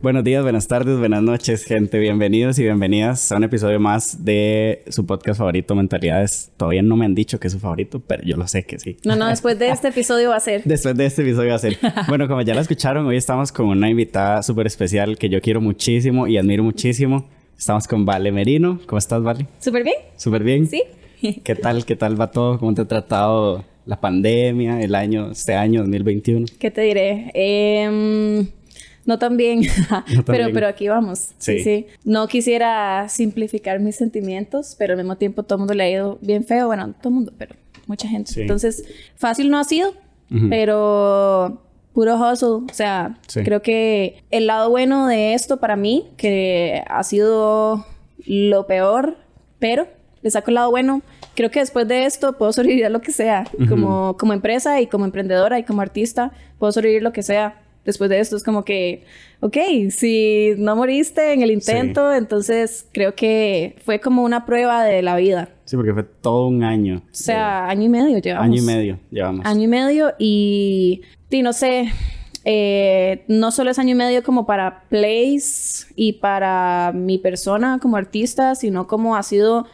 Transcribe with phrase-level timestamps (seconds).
[0.00, 1.98] Buenos días, buenas tardes, buenas noches, gente.
[1.98, 6.50] Bienvenidos y bienvenidas a un episodio más de su podcast favorito, Mentalidades.
[6.56, 8.96] Todavía no me han dicho que es su favorito, pero yo lo sé que sí.
[9.04, 10.62] No, no, después de este episodio va a ser.
[10.64, 11.78] Después de este episodio va a ser.
[12.08, 15.60] Bueno, como ya la escucharon, hoy estamos con una invitada súper especial que yo quiero
[15.60, 17.28] muchísimo y admiro muchísimo.
[17.58, 18.80] Estamos con Vale Merino.
[18.86, 19.46] ¿Cómo estás, Vale?
[19.58, 19.96] ¿Súper bien?
[20.16, 20.66] ¿Súper bien?
[20.66, 20.82] Sí.
[21.44, 21.84] ¿Qué tal?
[21.84, 22.58] ¿Qué tal va todo?
[22.58, 26.46] ¿Cómo te ha tratado la pandemia, el año, este año 2021?
[26.58, 27.30] ¿Qué te diré?
[27.34, 28.46] Eh
[29.04, 29.62] no tan bien,
[30.26, 31.30] pero, pero aquí vamos.
[31.38, 31.60] Sí.
[31.60, 31.86] sí.
[32.04, 36.18] No quisiera simplificar mis sentimientos, pero al mismo tiempo todo el mundo le ha ido
[36.20, 36.66] bien feo.
[36.68, 37.54] Bueno, todo el mundo, pero
[37.86, 38.40] mucha gente.
[38.40, 38.84] Entonces,
[39.16, 39.94] fácil no ha sido,
[40.48, 42.66] pero puro hustle.
[42.70, 47.84] O sea, creo que el lado bueno de esto para mí, que ha sido
[48.24, 49.16] lo peor,
[49.58, 49.88] pero
[50.22, 51.02] le saco el lado bueno.
[51.34, 53.44] Creo que después de esto puedo sobrevivir a lo que sea.
[53.68, 58.10] como, como empresa y como emprendedora y como artista, puedo sobrevivir lo que sea después
[58.10, 59.04] de esto es como que,
[59.40, 59.56] ok,
[59.90, 65.16] si no moriste en el intento, entonces creo que fue como una prueba de la
[65.16, 65.48] vida.
[65.64, 67.02] Sí, porque fue todo un año.
[67.04, 68.46] O sea, año y medio llevamos.
[68.46, 69.46] Año y medio llevamos.
[69.46, 71.90] Año y medio y, y no sé,
[72.44, 77.96] eh, no solo es año y medio como para plays y para mi persona como
[77.96, 79.66] artista, sino como ha sido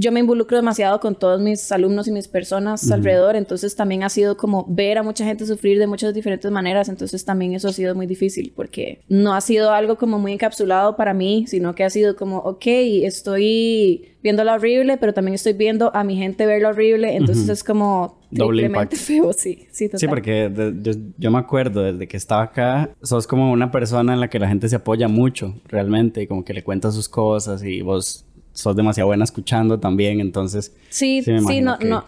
[0.00, 4.08] yo me involucro demasiado con todos mis alumnos y mis personas alrededor, entonces también ha
[4.08, 7.72] sido como ver a mucha gente sufrir de muchas diferentes maneras, entonces también eso ha
[7.72, 11.82] sido muy difícil porque no ha sido algo como muy encapsulado para mí, sino que
[11.82, 12.64] ha sido como, ok,
[13.02, 17.48] estoy viendo lo horrible, pero también estoy viendo a mi gente ver lo horrible, entonces
[17.48, 20.00] es como doblemente feo, sí, sí, total.
[20.00, 24.20] Sí, porque yo, yo, me acuerdo desde que estaba acá, sos como una persona en
[24.20, 27.64] la que la gente se apoya mucho, realmente, y como que le cuenta sus cosas
[27.64, 28.27] y vos
[28.58, 30.74] sos demasiado buena escuchando también, entonces...
[30.88, 32.04] Sí, sí, no, no,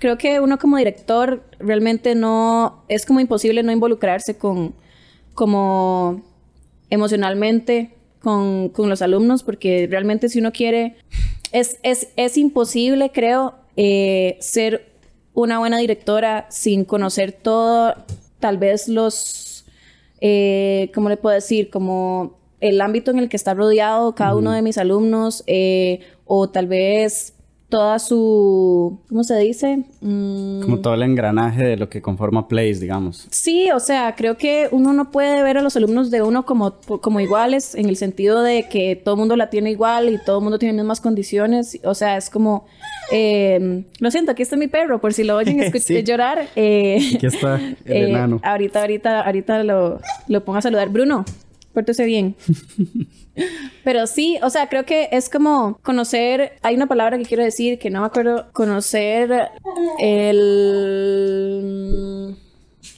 [0.00, 4.74] creo que uno como director realmente no, es como imposible no involucrarse con,
[5.34, 6.20] como
[6.90, 10.96] emocionalmente con, con los alumnos, porque realmente si uno quiere,
[11.52, 14.90] es, es, es imposible, creo, eh, ser
[15.34, 17.94] una buena directora sin conocer todo,
[18.40, 19.66] tal vez los,
[20.20, 21.70] eh, ¿cómo le puedo decir?
[21.70, 26.48] Como el ámbito en el que está rodeado cada uno de mis alumnos eh, o
[26.48, 27.34] tal vez
[27.68, 29.84] toda su, ¿cómo se dice?
[30.02, 30.60] Mm.
[30.60, 33.26] Como todo el engranaje de lo que conforma Place, digamos.
[33.30, 36.74] Sí, o sea, creo que uno no puede ver a los alumnos de uno como,
[37.00, 40.38] como iguales, en el sentido de que todo el mundo la tiene igual y todo
[40.38, 41.80] el mundo tiene mismas condiciones.
[41.82, 42.66] O sea, es como,
[43.10, 46.46] em, lo siento, aquí está mi perro, por si lo oyen escuchar llorar.
[46.54, 48.38] Eh, aquí está el eh, enano.
[48.44, 50.90] Ahorita, ahorita, ahorita lo, lo pongo a saludar.
[50.90, 51.24] Bruno,
[51.72, 52.36] Pórtese bien.
[53.84, 57.78] Pero sí, o sea, creo que es como conocer, hay una palabra que quiero decir
[57.78, 59.48] que no me acuerdo, conocer
[59.98, 61.26] el...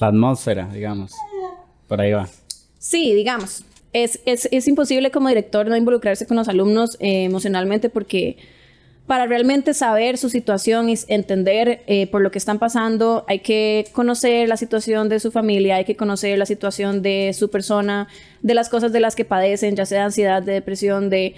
[0.00, 1.12] La atmósfera, digamos.
[1.86, 2.28] Por ahí va.
[2.78, 3.64] Sí, digamos.
[3.92, 8.36] Es, es, es imposible como director no involucrarse con los alumnos eh, emocionalmente porque
[9.06, 13.86] para realmente saber su situación y entender eh, por lo que están pasando, hay que
[13.92, 18.08] conocer la situación de su familia, hay que conocer la situación de su persona,
[18.40, 21.34] de las cosas de las que padecen, ya sea de ansiedad, de depresión, de...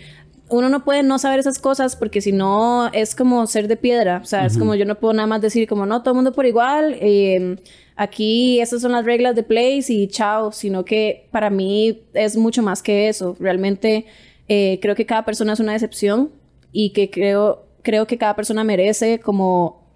[0.49, 4.21] Uno no puede no saber esas cosas porque si no es como ser de piedra,
[4.22, 6.33] o sea, es como yo no puedo nada más decir como no, todo el mundo
[6.34, 7.56] por igual, eh,
[7.97, 12.62] aquí esas son las reglas de place y chao, sino que para mí es mucho
[12.62, 14.06] más que eso, realmente
[14.48, 16.31] eh, creo que cada persona es una excepción
[16.72, 19.87] y que creo, creo que cada persona merece como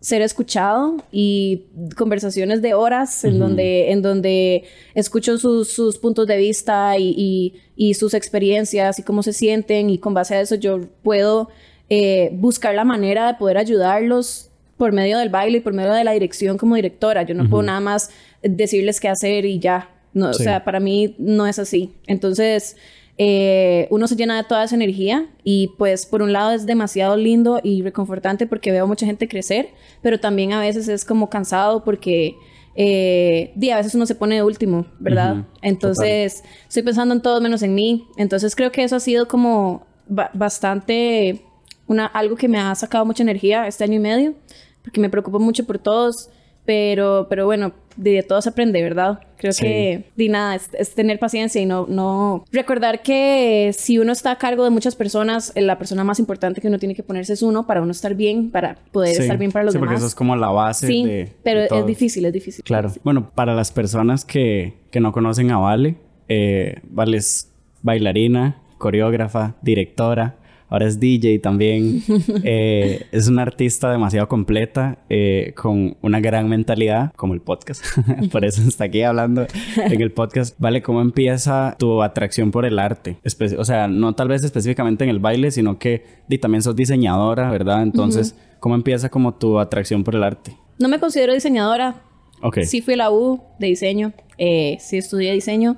[0.00, 1.66] ser escuchado y
[1.96, 7.94] conversaciones de horas en, donde, en donde escucho sus, sus puntos de vista y, y,
[7.94, 11.50] sus experiencias y cómo se sienten y con base a eso yo puedo
[11.90, 16.04] eh, buscar la manera de poder ayudarlos por medio del baile y por medio de
[16.04, 17.22] la dirección como directora.
[17.24, 18.10] Yo no puedo nada más
[18.42, 19.90] decirles qué hacer y ya.
[20.14, 21.92] No, O sea, para mí no es así.
[22.06, 22.76] Entonces,
[23.18, 27.16] eh, uno se llena de toda esa energía y pues por un lado es demasiado
[27.16, 29.70] lindo y reconfortante porque veo mucha gente crecer,
[30.02, 32.36] pero también a veces es como cansado porque
[32.74, 35.44] eh, a veces uno se pone de último, ¿verdad?
[35.60, 39.86] Entonces estoy pensando en todo menos en mí, entonces creo que eso ha sido como
[40.06, 41.44] bastante
[41.86, 44.34] una, algo que me ha sacado mucha energía este año y medio
[44.82, 46.30] porque me preocupo mucho por todos
[46.70, 49.18] pero, pero bueno, de todo se aprende, ¿verdad?
[49.38, 52.44] Creo que, de nada, es, tener paciencia y no, no...
[52.52, 56.68] Recordar que si uno está a cargo de muchas personas, la persona más importante que
[56.68, 59.64] uno tiene que ponerse es uno para uno estar bien, para poder estar bien para
[59.64, 59.88] los sí, demás.
[59.88, 62.62] porque eso es como la base sí, de pero es difícil, es difícil.
[62.62, 62.92] Claro.
[63.02, 65.96] Bueno, para las personas que, que no conocen a Vale,
[66.28, 67.50] eh, Vale es
[67.82, 70.36] bailarina, coreógrafa, directora,
[70.70, 72.02] ahora es DJ también.
[72.42, 77.84] Eh, es una artista demasiado completa, eh, con una gran mentalidad, como el podcast.
[78.32, 79.46] por eso está aquí hablando
[79.76, 80.54] en el podcast.
[80.58, 83.18] Vale, ¿cómo empieza tu atracción por el arte?
[83.58, 86.04] o sea, no tal vez específicamente en el baile, sino que
[86.40, 87.82] también sos diseñadora, ¿verdad?
[87.82, 90.56] Entonces, ¿cómo empieza como tu atracción por el arte?
[90.78, 92.02] No me considero diseñadora.
[92.42, 92.60] Ok.
[92.60, 95.76] Sí fui a la U de diseño, eh, sí estudié diseño.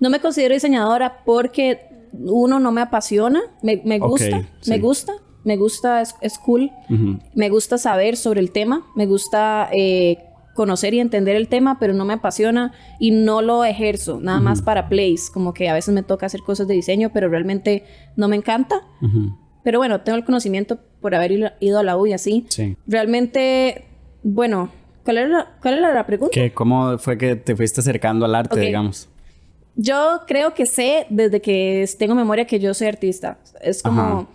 [0.00, 1.80] No me considero diseñadora porque
[2.12, 5.12] uno no me apasiona, me, gusta, me gusta,
[5.44, 6.70] me gusta, es, cool,
[7.34, 10.18] me gusta saber sobre el tema, me gusta eh,
[10.54, 14.60] conocer y entender el tema, pero no me apasiona y no lo ejerzo, nada más
[14.60, 17.84] para plays, como que a veces me toca hacer cosas de diseño, pero realmente
[18.16, 18.82] no me encanta.
[19.62, 22.46] Pero bueno, tengo el conocimiento por haber ido a la U y así.
[22.86, 23.84] Realmente,
[24.22, 24.70] bueno,
[25.04, 26.32] ¿cuál era, cuál era la pregunta?
[26.54, 29.08] ¿Cómo fue que te fuiste acercando al arte, digamos?
[29.80, 33.38] Yo creo que sé desde que tengo memoria que yo soy artista.
[33.62, 34.26] Es como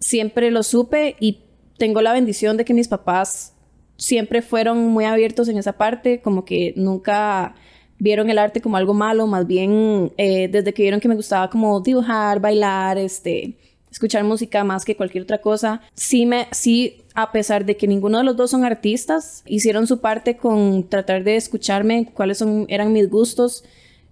[0.00, 1.38] siempre lo supe y
[1.78, 3.54] tengo la bendición de que mis papás
[3.96, 7.54] siempre fueron muy abiertos en esa parte, como que nunca
[8.00, 11.50] vieron el arte como algo malo, más bien eh, desde que vieron que me gustaba
[11.50, 13.58] como dibujar, bailar, este,
[13.92, 18.18] escuchar música más que cualquier otra cosa, sí me, sí, a pesar de que ninguno
[18.18, 22.92] de los dos son artistas, hicieron su parte con tratar de escucharme cuáles son, eran
[22.92, 23.62] mis gustos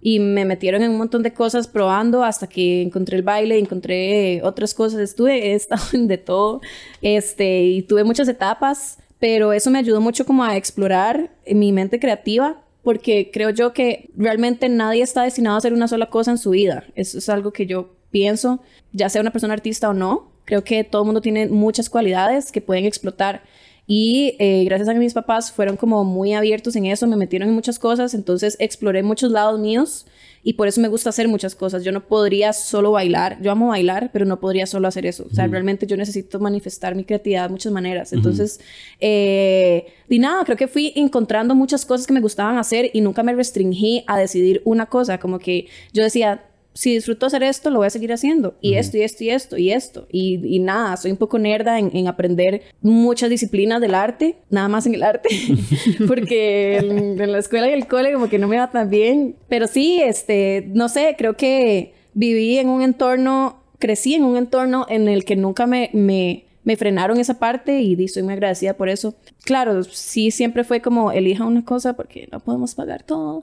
[0.01, 4.41] y me metieron en un montón de cosas probando hasta que encontré el baile, encontré
[4.43, 6.61] otras cosas, estuve, he estado en de todo,
[7.01, 11.99] este, y tuve muchas etapas, pero eso me ayudó mucho como a explorar mi mente
[11.99, 16.37] creativa, porque creo yo que realmente nadie está destinado a hacer una sola cosa en
[16.37, 18.61] su vida, eso es algo que yo pienso,
[18.93, 22.51] ya sea una persona artista o no, creo que todo el mundo tiene muchas cualidades
[22.51, 23.43] que pueden explotar
[23.91, 27.49] y eh, gracias a que mis papás fueron como muy abiertos en eso, me metieron
[27.49, 30.05] en muchas cosas, entonces exploré muchos lados míos
[30.43, 31.83] y por eso me gusta hacer muchas cosas.
[31.83, 35.25] Yo no podría solo bailar, yo amo bailar, pero no podría solo hacer eso.
[35.31, 38.13] O sea, realmente yo necesito manifestar mi creatividad de muchas maneras.
[38.13, 38.59] Entonces,
[38.99, 43.23] eh, y nada, creo que fui encontrando muchas cosas que me gustaban hacer y nunca
[43.23, 46.43] me restringí a decidir una cosa, como que yo decía,
[46.79, 48.55] si disfruto hacer esto, lo voy a seguir haciendo.
[48.61, 50.07] Y esto, y esto, y esto, y esto.
[50.09, 54.95] Y, nada, soy un poco nerda en, aprender muchas disciplinas del arte, nada más en
[54.95, 55.27] el arte,
[56.07, 59.35] porque en, la escuela y el cole como que no me va tan bien.
[59.49, 64.85] Pero sí, este, no sé, creo que viví en un entorno, crecí en un entorno
[64.87, 68.89] en el que nunca me, me me frenaron esa parte y estoy muy agradecida por
[68.89, 69.15] eso.
[69.43, 73.41] Claro, sí siempre fue como elija una cosa porque no podemos pagar todo.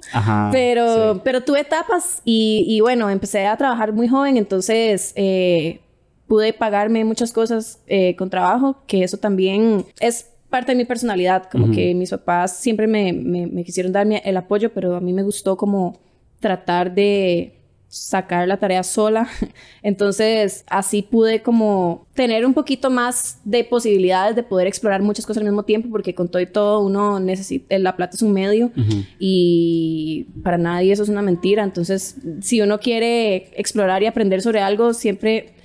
[0.52, 5.80] pero, pero tuve etapas y, bueno, empecé a trabajar muy joven, entonces eh,
[6.28, 11.48] pude pagarme muchas cosas eh, con trabajo, que eso también es parte de mi personalidad,
[11.50, 15.12] como que mis papás siempre me, me, me quisieron darme el apoyo, pero a mí
[15.12, 15.98] me gustó como
[16.38, 17.55] tratar de
[17.88, 19.28] sacar la tarea sola.
[19.82, 25.42] Entonces, así pude como tener un poquito más de posibilidades de poder explorar muchas cosas
[25.42, 28.70] al mismo tiempo, porque con todo y todo uno necesita, la plata es un medio
[29.18, 31.62] y para nadie eso es una mentira.
[31.62, 35.55] Entonces, si uno quiere explorar y aprender sobre algo, siempre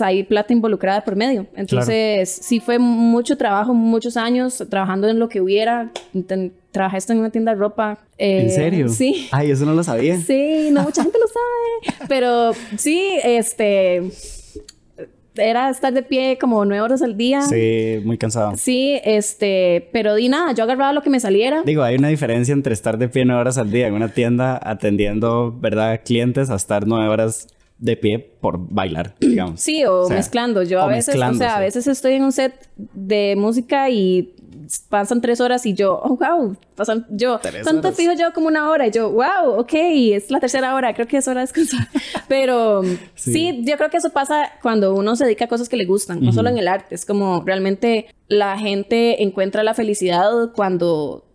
[0.00, 1.46] hay plata involucrada por medio.
[1.54, 5.90] Entonces, sí fue mucho trabajo, muchos años trabajando en lo que hubiera.
[6.70, 7.98] Trabajé esto en una tienda de ropa.
[8.18, 8.88] ¿En serio?
[8.88, 9.28] Sí.
[9.32, 10.18] Ay, eso no lo sabía.
[10.18, 12.06] Sí, no mucha gente lo sabe.
[12.08, 14.10] Pero sí, este
[15.38, 17.42] era estar de pie como nueve horas al día.
[17.42, 18.56] Sí, muy cansado.
[18.56, 21.62] Sí, este, pero di nada, yo agarraba lo que me saliera.
[21.62, 24.58] Digo, hay una diferencia entre estar de pie nueve horas al día en una tienda
[24.62, 27.48] atendiendo, ¿verdad?, clientes a estar nueve horas
[27.78, 29.60] de pie por bailar, digamos.
[29.60, 30.62] Sí, o, mezclando.
[30.62, 34.34] Yo a veces, o sea, a veces estoy en un set de música y
[34.88, 38.86] pasan tres horas y yo, oh, wow, pasan yo, ¿cuánto fijo yo como una hora?
[38.86, 41.88] Y yo, wow, ok, es la tercera hora, creo que es hora de descansar.
[42.28, 42.82] Pero
[43.14, 43.62] sí.
[43.64, 46.32] yo creo que eso pasa cuando uno se dedica a cosas que le gustan, no
[46.32, 51.25] solo en el arte, es como realmente la gente encuentra la felicidad cuando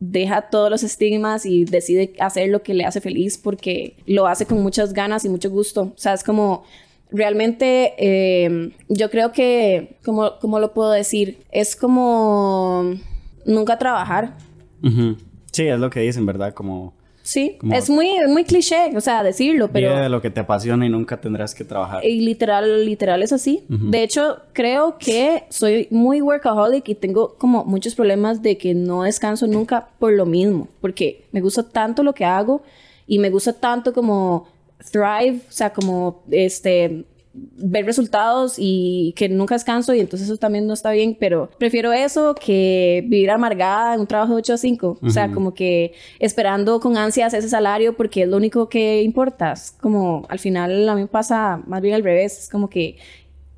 [0.00, 4.46] deja todos los estigmas y decide hacer lo que le hace feliz porque lo hace
[4.46, 5.92] con muchas ganas y mucho gusto.
[5.94, 6.64] O sea, es como
[7.10, 11.38] realmente em, yo creo que, como, ¿cómo lo puedo decir?
[11.52, 12.94] Es como
[13.44, 14.36] nunca trabajar.
[15.52, 16.54] Sí, es lo que dicen, ¿verdad?
[16.54, 16.94] Como
[17.30, 19.96] Sí, es muy, muy cliché, o sea, decirlo, pero...
[19.96, 22.04] de lo que te apasiona y nunca tendrás que trabajar.
[22.04, 23.62] Y literal, literal es así.
[23.68, 29.04] De hecho, creo que soy muy workaholic y tengo como muchos problemas de que no
[29.04, 32.62] descanso nunca por lo mismo, porque me gusta tanto lo que hago
[33.06, 34.48] y me gusta tanto como
[34.90, 37.04] thrive, o sea, como este
[37.56, 41.92] ver resultados y que nunca descanso y entonces eso también no está bien, pero prefiero
[41.92, 45.92] eso que vivir amargada en un trabajo de 8 a 5, o sea, como que
[46.18, 50.88] esperando con ansias ese salario porque es lo único que importa, es como al final
[50.88, 52.96] a mí me pasa más bien al revés, es como que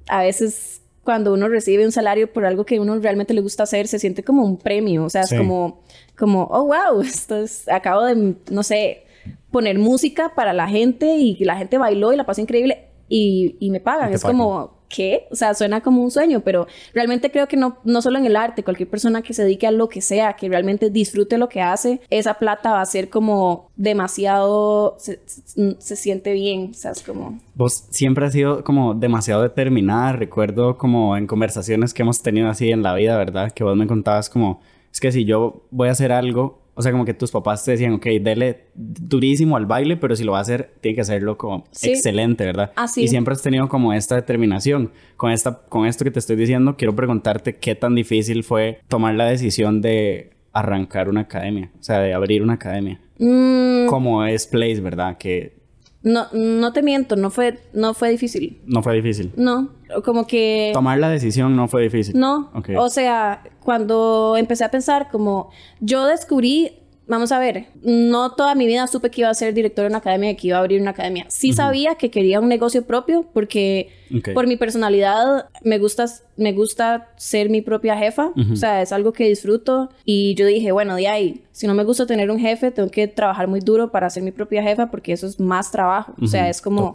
[0.08, 3.88] a veces cuando uno recibe un salario por algo que uno realmente le gusta hacer,
[3.88, 5.82] se siente como un premio, o sea, es como,
[6.16, 9.04] como, oh, wow, esto es, acabo de, no sé,
[9.50, 13.70] poner música para la gente y la gente bailó y la pasó increíble y, y
[13.70, 15.26] me pagan, es como, ¿qué?
[15.30, 18.36] O sea, suena como un sueño, pero realmente creo que no, no solo en el
[18.36, 21.60] arte, cualquier persona que se dedique a lo que sea, que realmente disfrute lo que
[21.60, 27.02] hace, esa plata va a ser como demasiado, se, se siente bien, o sea, es
[27.02, 27.38] como...
[27.54, 32.70] Vos siempre has sido como demasiado determinada, recuerdo como en conversaciones que hemos tenido así
[32.70, 33.52] en la vida, ¿verdad?
[33.52, 36.90] Que vos me contabas como, es que si yo voy a hacer algo, o sea,
[36.92, 40.38] como que tus papás te decían, ok, dele durísimo al baile, pero si lo va
[40.38, 42.72] a hacer, tiene que hacerlo como excelente, ¿verdad?
[42.76, 43.02] Así.
[43.02, 44.90] Y siempre has tenido como esta determinación.
[45.16, 49.14] Con, esta, con esto que te estoy diciendo, quiero preguntarte qué tan difícil fue tomar
[49.14, 53.00] la decisión de arrancar una academia, o sea, de abrir una academia.
[53.18, 53.86] Mm.
[53.86, 55.18] Como es Place, ¿verdad?
[55.18, 55.62] Que
[56.02, 58.60] no, no te miento, no fue, no fue difícil.
[58.66, 59.32] No fue difícil.
[59.36, 59.70] No,
[60.04, 60.70] como que...
[60.72, 62.18] Tomar la decisión no fue difícil.
[62.18, 65.50] No, o sea, cuando empecé a pensar como
[65.80, 69.82] yo descubrí Vamos a ver, no toda mi vida supe que iba a ser director
[69.82, 71.26] de una academia, que iba a abrir una academia.
[71.28, 73.90] Sí sabía que quería un negocio propio porque
[74.32, 78.32] por mi personalidad me gusta, me gusta ser mi propia jefa.
[78.52, 79.90] O sea, es algo que disfruto.
[80.04, 83.08] Y yo dije, bueno, de ahí, si no me gusta tener un jefe, tengo que
[83.08, 86.14] trabajar muy duro para ser mi propia jefa porque eso es más trabajo.
[86.22, 86.92] O sea, es como...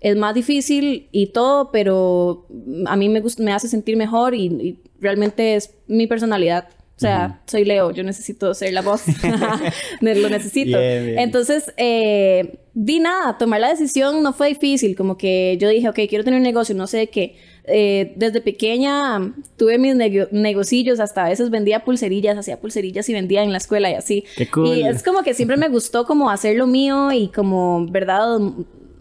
[0.00, 2.46] Es más difícil y todo, pero
[2.86, 6.68] a mí me, gusta, me hace sentir mejor y realmente es mi personalidad.
[6.98, 9.04] O sea, soy Leo, yo necesito ser la voz.
[10.00, 10.76] lo necesito.
[10.80, 14.96] Entonces, eh, vi nada, tomar la decisión no fue difícil.
[14.96, 17.36] Como que yo dije, ok, quiero tener un negocio, no sé qué.
[17.68, 23.44] Eh, desde pequeña tuve mis negocios, hasta a veces vendía pulserillas, hacía pulserillas y vendía
[23.44, 24.24] en la escuela y así.
[24.36, 24.66] Qué cool.
[24.66, 28.40] Y es como que siempre me gustó como hacer lo mío y como, ¿verdad?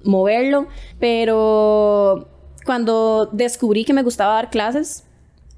[0.08, 0.68] Moverlo.
[1.00, 2.28] Pero
[2.66, 5.06] cuando descubrí que me gustaba dar clases,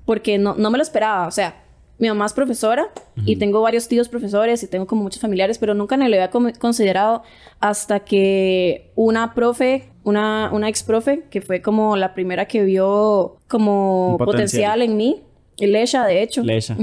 [0.05, 1.63] porque no, no me lo esperaba, o sea
[1.99, 2.89] mi mamá es profesora
[3.25, 6.29] y tengo varios tíos profesores y tengo como muchos familiares, pero nunca me lo había
[6.29, 7.23] considerado
[7.59, 13.35] hasta que una profe, una, una ex profe, que fue como la primera que vio
[13.49, 14.81] como potencial.
[14.81, 15.23] en mí,
[15.67, 16.43] Lesha, de hecho.
[16.43, 16.77] Lesha.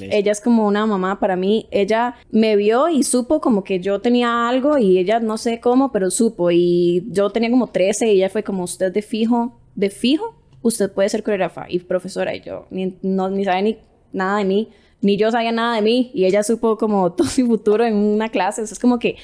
[0.00, 1.66] Ella es como una mamá para mí.
[1.70, 5.92] Ella me vio y supo como que yo tenía algo y ella no sé cómo,
[5.92, 6.50] pero supo.
[6.50, 10.90] Y yo tenía como 13 y ella fue como usted de fijo, de fijo, usted
[10.92, 12.34] puede ser coreógrafa y profesora.
[12.34, 13.78] Y yo ni, no, ni sabe ni
[14.12, 14.68] nada de mí,
[15.00, 18.28] ni yo sabía nada de mí y ella supo como todo mi futuro en una
[18.28, 18.62] clase.
[18.62, 19.16] es como que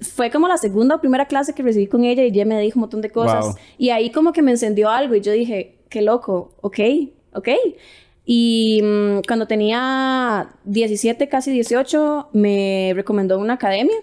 [0.00, 2.78] fue como la segunda o primera clase que recibí con ella y ella me dijo
[2.78, 3.56] un montón de cosas.
[3.78, 6.78] Y ahí como que me encendió algo y yo dije, qué loco, ok,
[7.34, 7.48] ok.
[8.30, 13.96] Y mm, cuando tenía 17, casi 18, me recomendó una academia.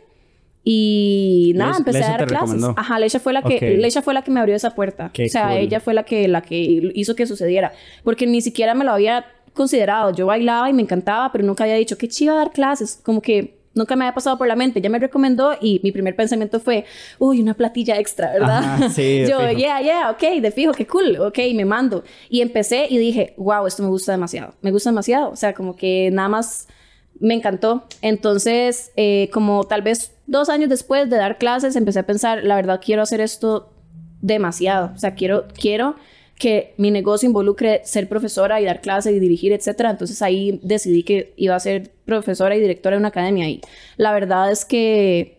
[0.63, 2.63] Y nada, empecé a dar clases.
[2.75, 5.11] Ajá, Leisha fue la que Leisha fue la que me abrió esa puerta.
[5.13, 6.57] o sea, ella fue la que la que
[6.95, 10.11] hizo que sucediera, porque ni siquiera me lo había considerado.
[10.11, 12.99] Yo bailaba y me encantaba, pero nunca había dicho, qué chiva dar clases.
[13.03, 14.79] Como que nunca me había pasado por la mente.
[14.79, 16.85] Ella me recomendó y mi primer pensamiento fue,
[17.19, 18.89] uy, una platilla extra, ¿verdad?
[18.89, 22.03] sí, Yo, yeah, yeah, ok, de fijo, qué cool, ok, me mando.
[22.29, 25.29] Y empecé y dije, wow, esto me gusta demasiado, me gusta demasiado.
[25.29, 26.67] O sea, como que nada más
[27.19, 27.85] me encantó.
[28.01, 32.55] Entonces, eh, como tal vez dos años después de dar clases, empecé a pensar, la
[32.55, 33.71] verdad, quiero hacer esto
[34.21, 34.91] demasiado.
[34.95, 35.95] O sea, quiero, quiero
[36.37, 39.91] que mi negocio involucre ser profesora y dar clases y dirigir, etcétera.
[39.91, 43.61] Entonces ahí decidí que iba a ser profesora y directora de una academia y
[43.97, 45.37] la verdad es que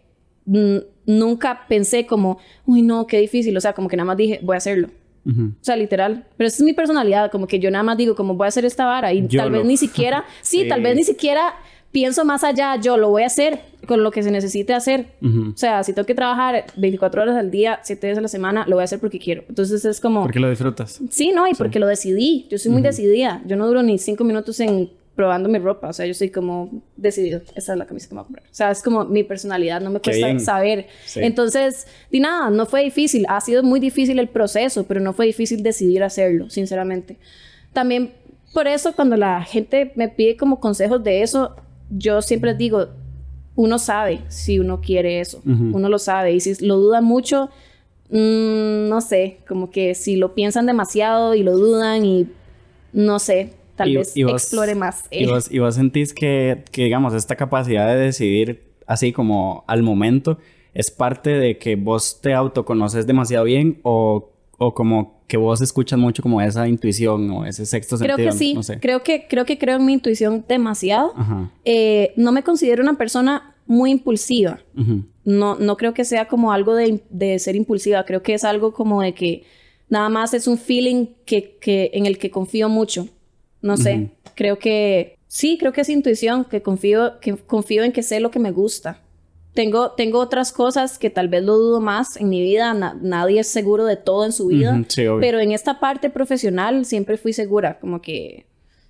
[1.06, 4.54] nunca pensé como, uy, no, qué difícil, o sea, como que nada más dije, voy
[4.54, 4.88] a hacerlo.
[5.28, 6.24] O sea, literal.
[6.36, 8.64] Pero esa es mi personalidad, como que yo nada más digo, como voy a hacer
[8.64, 11.56] esta vara y tal vez ni siquiera, sí, tal vez ni siquiera
[11.92, 15.06] pienso más allá, yo lo voy a hacer con lo que se necesite hacer.
[15.22, 18.64] O sea, si tengo que trabajar 24 horas al día, 7 días a la semana,
[18.66, 19.44] lo voy a hacer porque quiero.
[19.48, 20.22] Entonces es como...
[20.22, 21.00] Porque lo disfrutas.
[21.10, 22.46] Sí, no, y porque lo decidí.
[22.50, 23.42] Yo soy muy decidida.
[23.46, 25.88] Yo no duro ni 5 minutos en probando mi ropa.
[25.88, 27.40] O sea, yo soy como decidido.
[27.54, 28.46] Esa es la camisa que me voy a comprar.
[28.46, 29.80] O sea, es como mi personalidad.
[29.80, 30.88] No me cuesta saber.
[31.14, 33.24] Entonces, di nada, no fue difícil.
[33.28, 37.16] Ha sido muy difícil el proceso, pero no fue difícil decidir hacerlo, sinceramente.
[37.72, 38.12] También
[38.52, 41.56] por eso cuando la gente me pide como consejos de eso,
[41.90, 42.88] yo siempre digo,
[43.54, 47.50] uno sabe si uno quiere eso, uno lo sabe y si lo duda mucho,
[48.10, 52.28] mm, no sé, como que si lo piensan demasiado y lo dudan y
[52.92, 55.04] no sé, tal vez explore más.
[55.10, 59.82] Y, vos, y, vos, sentís que, que, digamos, esta capacidad de decidir así como al
[59.82, 60.38] momento
[60.74, 65.98] es parte de que vos te autoconoces demasiado bien o, o como que vos escuchas
[65.98, 68.16] mucho como esa intuición o ese sexto sentido.
[68.16, 68.56] Creo que sí.
[68.80, 71.14] Creo que creo que creo en mi intuición demasiado.
[71.64, 74.60] Eh, no me considero una persona muy impulsiva.
[75.24, 78.04] No, no creo que sea como algo de, de, ser impulsiva.
[78.04, 79.42] Creo que es algo como de que
[79.88, 83.08] nada más es un feeling que, que, en el que confío mucho.
[83.60, 88.04] No sé, creo que sí, creo que es intuición, que confío, que confío en que
[88.04, 89.02] sé lo que me gusta.
[89.56, 92.74] Tengo, tengo otras cosas que tal vez lo dudo más en mi vida.
[92.74, 94.80] nadie es seguro de todo en su vida.
[95.18, 97.80] pero en esta parte profesional siempre fui segura.
[97.80, 98.46] Como que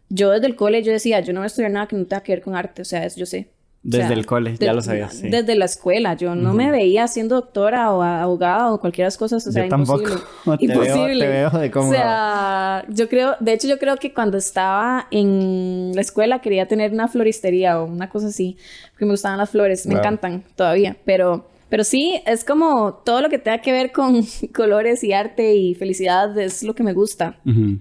[0.09, 2.23] yo desde el cole yo decía, yo no voy a estudiar nada que no tenga
[2.23, 2.83] que ver con arte.
[2.83, 3.49] O sea, yo sé.
[3.89, 5.23] Desde el cole, ya lo sabías.
[5.23, 9.53] Desde la escuela, yo no me veía siendo doctora o abogada o cualquier cosas, o
[9.53, 10.17] sea, yo imposible.
[10.45, 10.65] Tampoco.
[10.65, 11.25] imposible.
[11.27, 11.89] Te veo, de cómo...
[11.89, 16.67] O sea, yo creo, de hecho yo creo que cuando estaba en la escuela quería
[16.67, 18.57] tener una floristería o una cosa así,
[18.91, 23.29] porque me gustaban las flores, me encantan todavía, pero pero sí, es como todo lo
[23.29, 24.25] que tenga que ver con
[24.55, 27.39] colores y arte y felicidad es lo que me gusta.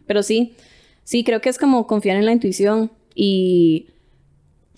[0.07, 0.55] Pero sí,
[1.03, 3.88] sí, creo que es como confiar en la intuición y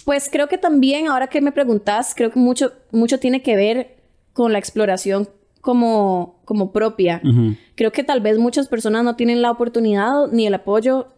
[0.07, 3.97] pues creo que también, ahora que me preguntas, creo que mucho, mucho tiene que ver
[4.31, 5.27] con la exploración
[5.59, 7.21] como, como propia.
[7.75, 11.09] Creo que tal vez muchas personas no tienen la oportunidad ni el apoyo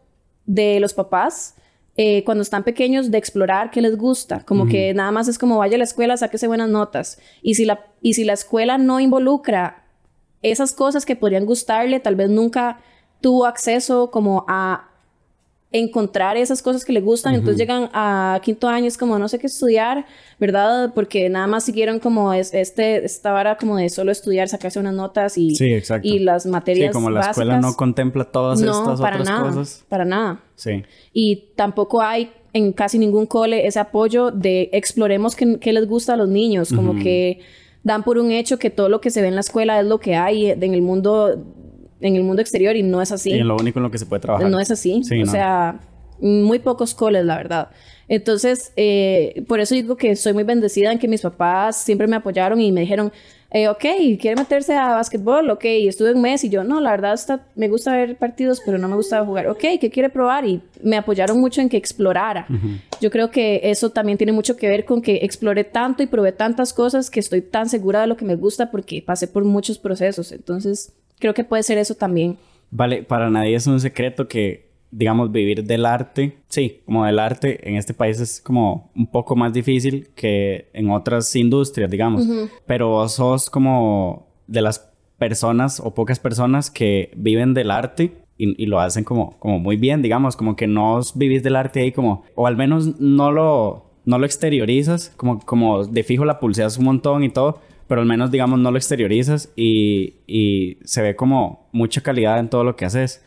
[0.48, 1.54] de los papás
[1.98, 4.40] eh, cuando están pequeños de explorar qué les gusta.
[4.44, 7.20] Como que nada más es como vaya a la escuela, sáquese buenas notas.
[7.44, 9.86] Y si la, y si la escuela no involucra
[10.42, 12.80] esas cosas que podrían gustarle, tal vez nunca
[13.22, 14.89] tuvo acceso como a
[15.72, 19.38] encontrar esas cosas que le gustan, entonces llegan a quinto año, es como no sé
[19.38, 20.06] qué estudiar,
[20.40, 20.94] ¿verdad?
[20.96, 24.96] Porque nada más siguieron como es, este, esta vara como de solo estudiar, sacarse unas
[24.96, 25.56] notas y,
[26.02, 29.86] y las materias Sí, como la escuela no contempla todas estas para otras nada, cosas.
[29.88, 30.42] para nada.
[30.56, 30.84] Sí.
[31.14, 36.18] Y tampoco hay en casi ningún cole ese apoyo de exploremos qué, les gusta a
[36.18, 37.42] los niños, como que
[37.84, 40.00] dan por un hecho que todo lo que se ve en la escuela es lo
[40.00, 41.46] que hay en el mundo
[42.02, 43.32] en el mundo exterior y no es así.
[43.32, 44.50] Y en lo único en lo que se puede trabajar.
[44.50, 45.02] No es así.
[45.22, 45.80] o sea,
[46.20, 47.70] muy pocos coles, la verdad.
[48.08, 52.16] Entonces, eh, por eso digo que soy muy bendecida en que mis papás siempre me
[52.16, 53.12] apoyaron y me dijeron,
[53.52, 53.84] eh, ok,
[54.20, 55.50] ¿quiere meterse a básquetbol?
[55.50, 58.78] Ok, estuve un mes y yo, no, la verdad está, me gusta ver partidos, pero
[58.78, 59.48] no me gusta jugar.
[59.48, 60.46] Ok, ¿qué quiere probar?
[60.46, 62.48] Y me apoyaron mucho en que explorara.
[63.02, 66.32] Yo creo que eso también tiene mucho que ver con que exploré tanto y probé
[66.32, 69.80] tantas cosas que estoy tan segura de lo que me gusta porque pasé por muchos
[69.80, 70.32] procesos.
[70.32, 72.38] Entonces, creo que puede ser eso también.
[72.72, 77.68] Vale, para nadie es un secreto que, digamos, vivir del arte, sí, como del arte
[77.68, 82.26] en este país es como un poco más difícil que en otras industrias, digamos.
[82.66, 88.66] Pero vos sos como de las personas o pocas personas que viven del arte y,
[88.68, 92.24] lo hacen como, como muy bien, digamos, como que no vivís del arte ahí como,
[92.36, 96.86] o al menos no lo, no lo exteriorizas, como, como de fijo la pulseas un
[96.86, 101.68] montón y todo, pero al menos, digamos, no lo exteriorizas y, y se ve como
[101.72, 103.26] mucha calidad en todo lo que haces.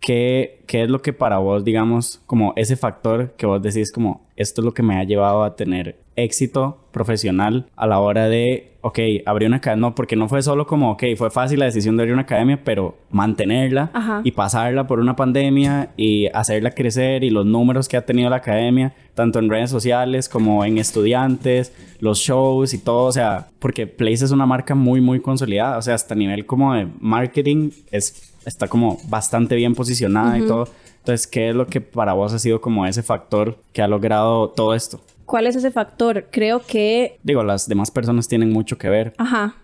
[0.00, 4.26] ¿Qué, ¿Qué es lo que para vos, digamos, como ese factor que vos decís como
[4.34, 8.72] esto es lo que me ha llevado a tener éxito profesional a la hora de,
[8.80, 11.96] ok, abrir una academia, no, porque no fue solo como, ok, fue fácil la decisión
[11.96, 17.30] de abrir una academia, pero mantenerla y pasarla por una pandemia y hacerla crecer y
[17.30, 22.18] los números que ha tenido la academia, tanto en redes sociales como en estudiantes, los
[22.18, 25.94] shows y todo, o sea, porque Place es una marca muy, muy consolidada, o sea,
[25.94, 30.68] hasta a nivel como de marketing es, está como bastante bien posicionada y todo.
[30.98, 34.48] Entonces, ¿qué es lo que para vos ha sido como ese factor que ha logrado
[34.50, 35.00] todo esto?
[35.28, 36.28] ¿Cuál es ese factor?
[36.30, 37.18] Creo que...
[37.22, 39.12] Digo, las demás personas tienen mucho que ver.
[39.18, 39.56] Ajá.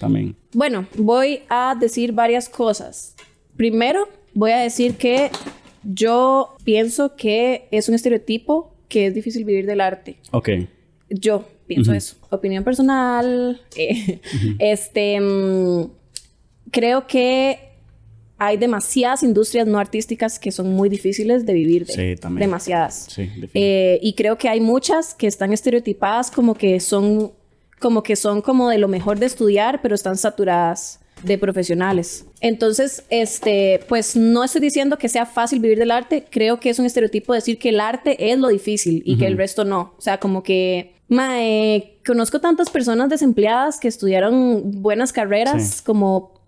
[0.00, 0.34] También.
[0.52, 3.14] Bueno, voy a decir varias cosas.
[3.56, 5.30] Primero, voy a decir que
[5.84, 10.16] yo pienso que es un estereotipo que es difícil vivir del arte.
[10.32, 10.48] Ok.
[11.08, 12.16] Yo pienso eso.
[12.30, 13.60] Opinión personal.
[13.76, 14.20] Eh,
[14.58, 15.20] este.
[15.20, 15.84] Mm,
[16.72, 17.71] creo que
[18.46, 21.92] hay demasiadas industrias no artísticas que son muy difíciles de vivir de.
[21.92, 22.48] Sí, también.
[22.48, 23.06] Demasiadas.
[23.10, 27.32] Sí, eh, y creo que hay muchas que están estereotipadas como que son
[27.78, 32.26] como que son como de lo mejor de estudiar, pero están saturadas de profesionales.
[32.40, 36.78] Entonces, este, pues no estoy diciendo que sea fácil vivir del arte, creo que es
[36.78, 39.94] un estereotipo decir que el arte es lo difícil y que el resto no.
[39.98, 46.41] O sea, como que mae, conozco tantas personas desempleadas que estudiaron buenas carreras como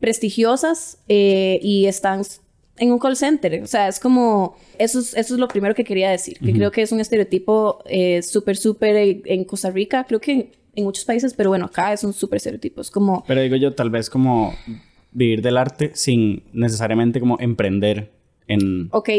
[0.00, 2.22] prestigiosas eh, y están
[2.76, 3.62] en un call center.
[3.62, 6.70] O sea, es como, eso es, eso es lo primero que quería decir, que creo
[6.70, 11.34] que es un estereotipo eh, súper, súper en Costa Rica, creo que en muchos países,
[11.34, 12.80] pero bueno, acá es un súper estereotipo.
[12.80, 13.24] Es como...
[13.26, 14.54] Pero digo yo, tal vez como
[15.12, 18.12] vivir del arte sin necesariamente como emprender
[18.48, 18.88] en...
[18.90, 19.10] Ok.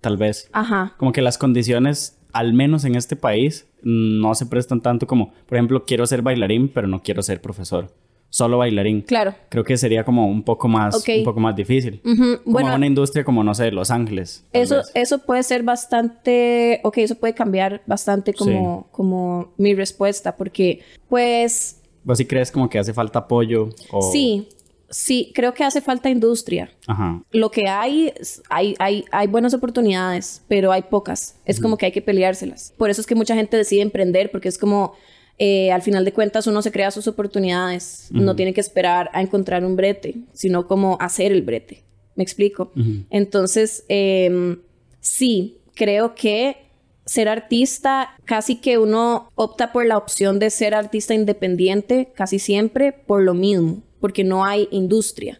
[0.00, 0.48] Tal vez.
[0.52, 0.94] Ajá.
[0.96, 5.58] Como que las condiciones, al menos en este país, no se prestan tanto como, por
[5.58, 7.92] ejemplo, quiero ser bailarín, pero no quiero ser profesor
[8.30, 9.02] solo bailarín.
[9.02, 9.34] Claro.
[9.48, 12.00] Creo que sería como un poco más, un poco más difícil.
[12.02, 14.46] Como bueno, una industria como, no sé, Los Ángeles.
[14.52, 20.80] Eso, eso puede ser bastante, ok, eso puede cambiar bastante como, como mi respuesta, porque
[21.08, 21.80] pues...
[22.04, 23.70] ¿Vos sí crees como que hace falta apoyo?
[23.90, 24.02] O...
[24.12, 24.48] Sí,
[24.90, 26.70] Sí, creo que hace falta industria.
[26.86, 27.22] Ajá.
[27.30, 28.12] Lo que hay,
[28.48, 31.36] hay, hay, hay buenas oportunidades, pero hay pocas.
[31.44, 32.72] Es como que hay que peleárselas.
[32.78, 34.94] Por eso es que mucha gente decide emprender, porque es como,
[35.38, 38.08] eh, al final de cuentas, uno se crea sus oportunidades.
[38.10, 41.84] No tiene que esperar a encontrar un brete, sino como hacer el brete.
[42.16, 42.72] ¿Me explico?
[43.10, 44.58] Entonces, em,
[45.00, 46.56] sí, creo que
[47.04, 52.92] ser artista, casi que uno opta por la opción de ser artista independiente casi siempre
[52.92, 55.38] por lo mismo, porque no hay industria.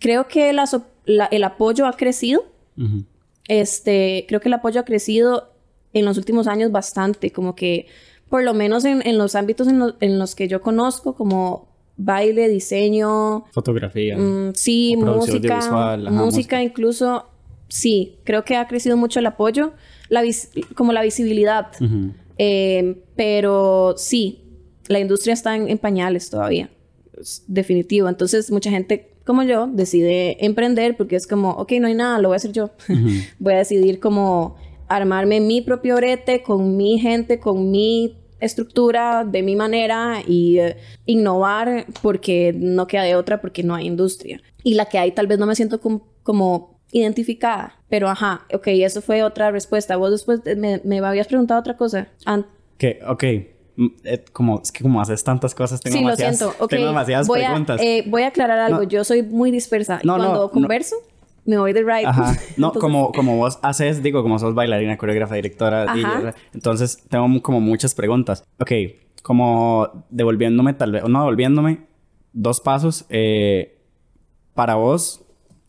[0.00, 2.44] Creo que la so- la- el apoyo ha crecido.
[3.48, 5.52] Este, creo que el apoyo ha crecido
[5.92, 7.86] en los últimos años bastante, como que
[8.28, 11.68] por lo menos en, en los ámbitos en, lo- en los que yo conozco, como
[11.96, 14.16] baile, diseño, Fotografía.
[14.18, 15.56] Mm, sí, música,
[15.96, 16.62] música, música.
[16.62, 17.26] incluso,
[17.68, 19.72] sí, creo que ha crecido mucho el apoyo,
[20.08, 22.12] la vis- como la visibilidad, Ujú.
[22.38, 24.42] Eh, pero sí,
[24.88, 26.68] la industria está en, en pañales todavía,
[27.18, 31.94] es definitivo, entonces mucha gente como yo decide emprender porque es como, ok, no hay
[31.94, 32.70] nada, lo voy a hacer yo,
[33.38, 34.56] voy a decidir como
[34.88, 40.76] armarme mi propio brete con mi gente, con mi estructura, de mi manera y eh,
[41.06, 44.40] innovar porque no queda de otra porque no hay industria.
[44.62, 48.66] Y la que hay tal vez no me siento com- como identificada, pero ajá, ok,
[48.68, 49.96] eso fue otra respuesta.
[49.96, 52.08] Vos después me, me habías preguntado otra cosa.
[52.78, 53.22] Que, ok.
[53.24, 56.64] Eh, como, es que como haces tantas cosas, tengo sí, lo demasiadas, siento.
[56.64, 57.80] Ok, tengo demasiadas voy preguntas.
[57.80, 58.78] A, eh, voy a aclarar algo.
[58.82, 58.88] No.
[58.88, 60.00] Yo soy muy dispersa.
[60.02, 60.50] y No, no, cuando no.
[60.50, 60.96] converso,
[61.46, 62.06] me voy de right.
[62.06, 62.34] Ajá.
[62.56, 65.86] No, Entonces, como, como vos haces, digo, como sos bailarina, coreógrafa, directora,
[66.52, 68.44] entonces tengo como muchas preguntas.
[68.58, 68.72] Ok,
[69.22, 71.86] como devolviéndome, tal vez, o no devolviéndome,
[72.32, 73.06] dos pasos.
[73.08, 73.72] eh,
[74.54, 75.22] para vos,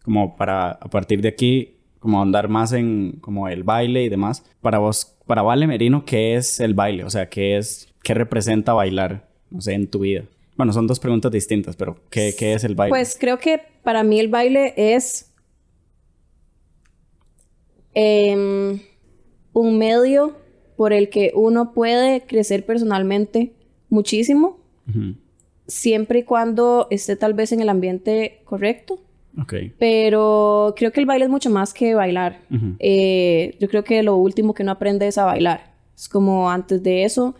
[0.03, 4.43] como para a partir de aquí, como andar más en como el baile y demás.
[4.61, 7.03] Para vos, para Vale Merino, ¿qué es el baile?
[7.03, 10.23] O sea, ¿qué es, qué representa bailar, no sé, en tu vida?
[10.55, 12.89] Bueno, son dos preguntas distintas, pero ¿qué, qué es el baile?
[12.91, 15.31] Pues creo que para mí el baile es
[17.99, 18.79] em,
[19.53, 20.35] un medio
[20.75, 23.53] por el que uno puede crecer personalmente
[23.89, 24.59] muchísimo,
[25.65, 28.99] siempre y cuando esté tal vez en el ambiente correcto.
[29.79, 32.41] Pero creo que el baile es mucho más que bailar.
[32.77, 35.73] Eh, yo creo que lo último que uno aprende es a bailar.
[35.95, 37.33] Es como antes de eso,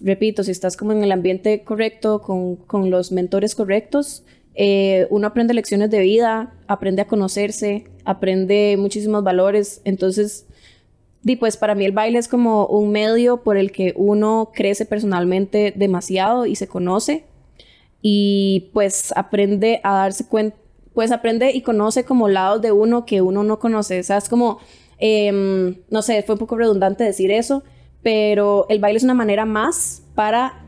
[0.00, 5.26] repito, si estás como en el ambiente correcto, con, con los mentores correctos, eh, uno
[5.26, 9.80] aprende lecciones de vida, aprende a conocerse, aprende muchísimos valores.
[9.84, 10.46] Entonces,
[11.22, 14.86] di, pues para mí el baile es como un medio por el que uno crece
[14.86, 17.24] personalmente demasiado y se conoce
[18.02, 20.56] y pues aprende a darse cuenta,
[20.94, 24.00] pues aprende y conoce como lados de uno que uno no conoce.
[24.00, 24.58] O sea, es como,
[24.98, 27.62] em, no sé, fue un poco redundante decir eso,
[28.02, 30.64] pero el baile es una manera más para,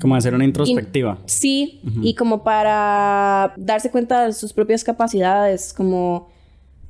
[0.00, 1.18] Como hacer una introspectiva.
[1.26, 6.28] sí, y como para darse cuenta de sus propias capacidades, como,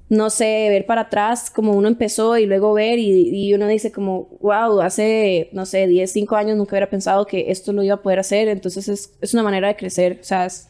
[0.09, 3.93] no sé, ver para atrás como uno empezó y luego ver y, y uno dice
[3.93, 7.95] como, wow, hace, no sé, 10, 5 años nunca hubiera pensado que esto lo iba
[7.95, 10.69] a poder hacer, entonces es, es una manera de crecer, o sea, es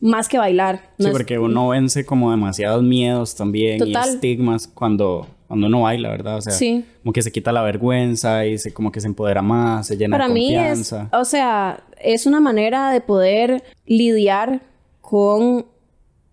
[0.00, 0.90] más que bailar.
[0.98, 4.06] no Sí, es- porque uno vence como demasiados miedos también Total.
[4.08, 6.36] y estigmas cuando, cuando uno baila, ¿verdad?
[6.36, 6.84] O sea, Sí.
[7.02, 10.14] como que se quita la vergüenza y se, como que se empodera más, se llena
[10.16, 10.58] Para de mí es,
[10.90, 11.08] confianza.
[11.18, 14.60] o sea, es una manera de poder lidiar
[15.00, 15.66] con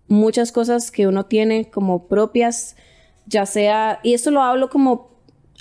[0.06, 2.76] muchas cosas que uno tiene como propias,
[3.26, 5.08] ya sea, y esto lo hablo como,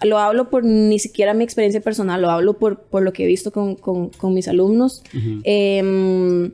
[0.03, 3.27] lo hablo por ni siquiera mi experiencia personal, lo hablo por, por lo que he
[3.27, 5.01] visto con, con- con mis alumnos.
[5.45, 6.51] Em,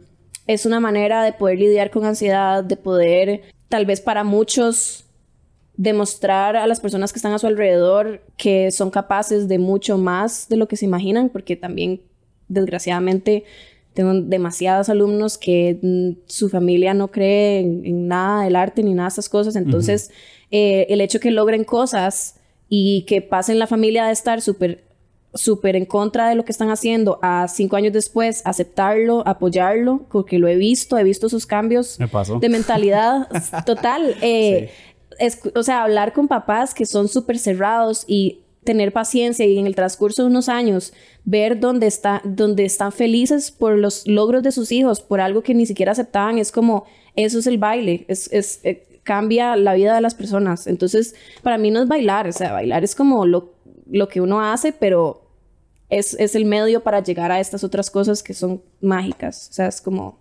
[0.48, 5.06] es una manera de poder lidiar con ansiedad, de poder, tal vez para muchos,
[5.78, 10.48] demostrar a las personas que están a su alrededor que son capaces de mucho más
[10.50, 12.02] de lo que se imaginan, porque también,
[12.48, 13.46] desgraciadamente,
[13.94, 18.94] tengo demasiados alumnos que mm, su familia no cree en, en nada del arte ni
[18.94, 19.56] nada de estas cosas.
[19.56, 20.12] Entonces,
[20.50, 22.36] eh, el hecho que logren cosas
[22.70, 24.84] y que pasen la familia de estar súper
[25.34, 30.40] súper en contra de lo que están haciendo a cinco años después aceptarlo, apoyarlo, porque
[30.40, 33.30] lo he visto, he visto sus cambios Me de mentalidad
[33.66, 34.16] total.
[34.22, 34.70] eh,
[35.20, 39.66] es- o sea, hablar con papás que son súper cerrados y tener paciencia y en
[39.66, 40.94] el transcurso de unos años
[41.26, 45.54] ver dónde, está, dónde están felices por los logros de sus hijos, por algo que
[45.56, 49.96] ni siquiera aceptaban, es como, eso es el baile, es, es, eh, cambia la vida
[49.96, 50.68] de las personas.
[50.68, 53.54] Entonces, para mí no es bailar, o sea, bailar es como lo,
[53.90, 55.28] lo que uno hace, pero
[55.90, 59.50] es, es el medio para llegar a estas otras cosas que son mágicas.
[59.50, 60.20] O sea, es como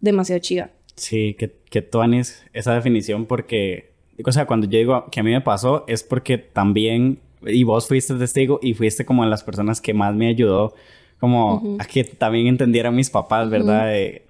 [0.00, 0.70] demasiado chiva.
[0.96, 3.91] Sí, que, que tuanis esa definición porque,
[4.24, 7.88] o sea, cuando yo digo que a mí me pasó es porque también, y vos
[7.88, 10.74] fuiste testigo y fuiste como de las personas que más me ayudó
[11.22, 13.86] como a que también entendieran mis papás, ¿verdad?
[13.86, 14.24] De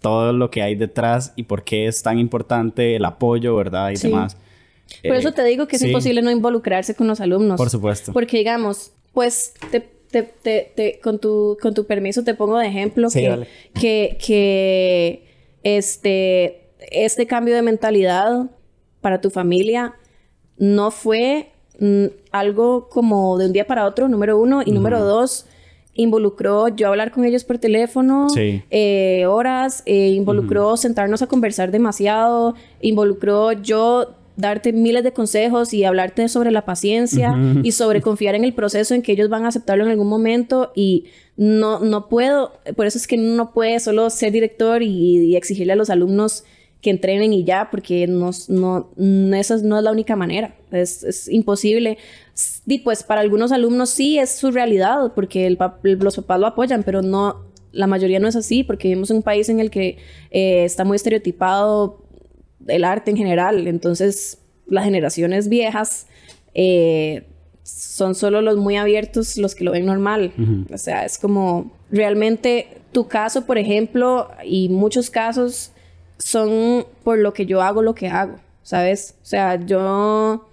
[0.00, 3.92] todo lo que hay detrás y por qué es tan importante el apoyo, ¿verdad?
[3.92, 4.36] Y demás.
[5.04, 7.56] Por eso eh, te digo que es imposible no involucrarse con los alumnos.
[7.56, 8.12] Por supuesto.
[8.12, 13.08] Porque digamos, pues te, te, te, con, tu, con tu permiso te pongo de ejemplo
[13.10, 15.24] que, que, que
[15.62, 18.50] este, este cambio de mentalidad
[19.04, 19.92] para tu familia
[20.56, 25.44] no fue mm, algo como de un día para otro, número uno, y número dos,
[25.92, 32.54] involucró yo hablar con ellos por teléfono eh, horas, eh, involucró sentarnos a conversar demasiado,
[32.80, 38.44] involucró yo darte miles de consejos y hablarte sobre la paciencia y sobre confiar en
[38.44, 40.72] el proceso en que ellos van a aceptarlo en algún momento.
[40.74, 41.04] Y
[41.36, 45.76] no, no puedo, por eso es que no puede solo ser director y exigirle a
[45.76, 46.44] los alumnos
[46.84, 48.90] que entrenen y ya, porque no, no,
[49.34, 50.54] esa no es la única manera.
[50.70, 51.96] Es, es, imposible.
[52.66, 56.82] Y pues para algunos alumnos sí es su realidad, porque el, los papás lo apoyan,
[56.82, 59.96] pero no, la mayoría no es así, porque vivimos en un país en el que
[60.30, 62.04] eh, está muy estereotipado
[62.66, 63.66] el arte en general.
[63.66, 66.06] Entonces, las generaciones viejas
[66.52, 67.24] eh,
[67.62, 70.34] son solo los muy abiertos los que lo ven normal.
[70.70, 75.70] O sea, es como realmente tu caso, por ejemplo, y muchos casos
[76.18, 79.16] son por lo que yo hago lo que hago, ¿sabes?
[79.22, 80.46] O sea, yo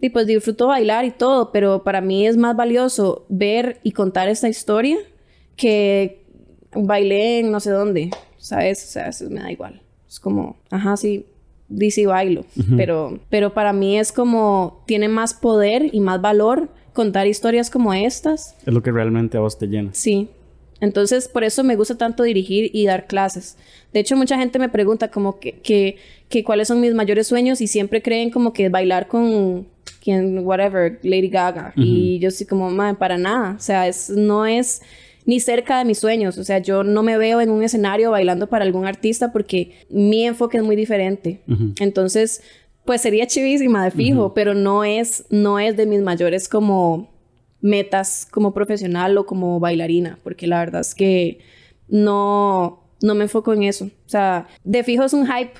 [0.00, 4.28] y pues disfruto bailar y todo, pero para mí es más valioso ver y contar
[4.28, 4.98] esta historia
[5.54, 6.24] que
[6.74, 8.84] bailé en no sé dónde, ¿sabes?
[8.84, 9.80] O sea, eso me da igual.
[10.08, 11.24] Es como, ajá, sí,
[11.68, 12.44] dice bailo,
[12.76, 17.94] pero, pero para mí es como, tiene más poder y más valor contar historias como
[17.94, 18.56] estas.
[18.66, 19.90] Es lo que realmente a vos te llena.
[19.92, 20.28] Sí,
[20.82, 23.56] entonces, por eso me gusta tanto dirigir y dar clases.
[23.92, 25.96] De hecho, mucha gente me pregunta como que, que,
[26.28, 29.68] que cuáles son mis mayores sueños y siempre creen como que bailar con
[30.02, 31.72] quien, whatever, Lady Gaga.
[31.76, 33.54] Y yo sí como, madre, para nada.
[33.56, 34.82] O sea, es, no es
[35.24, 36.36] ni cerca de mis sueños.
[36.36, 40.26] O sea, yo no me veo en un escenario bailando para algún artista porque mi
[40.26, 41.42] enfoque es muy diferente.
[41.78, 42.42] Entonces,
[42.84, 47.11] pues sería chivísima de fijo, pero no es, no es de mis mayores como
[47.62, 51.38] metas como profesional o como bailarina, porque la verdad es que
[51.88, 53.86] no, no me enfoco en eso.
[53.86, 55.54] O sea, de fijo es un hype,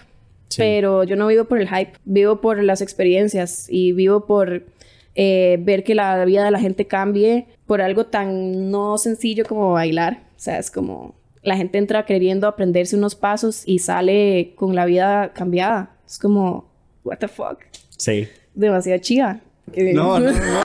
[0.57, 4.67] pero yo no vivo por el hype, vivo por las experiencias y vivo por
[5.15, 9.73] eh, ver que la vida de la gente cambie por algo tan no sencillo como
[9.73, 10.25] bailar.
[10.37, 14.85] O sea, es como la gente entra queriendo aprenderse unos pasos y sale con la
[14.87, 15.97] vida cambiada.
[16.07, 16.71] Es como,
[17.05, 17.61] what the fuck.
[17.97, 18.29] Sí.
[18.55, 19.41] Demasiado chiva.
[19.77, 20.63] No, no, no.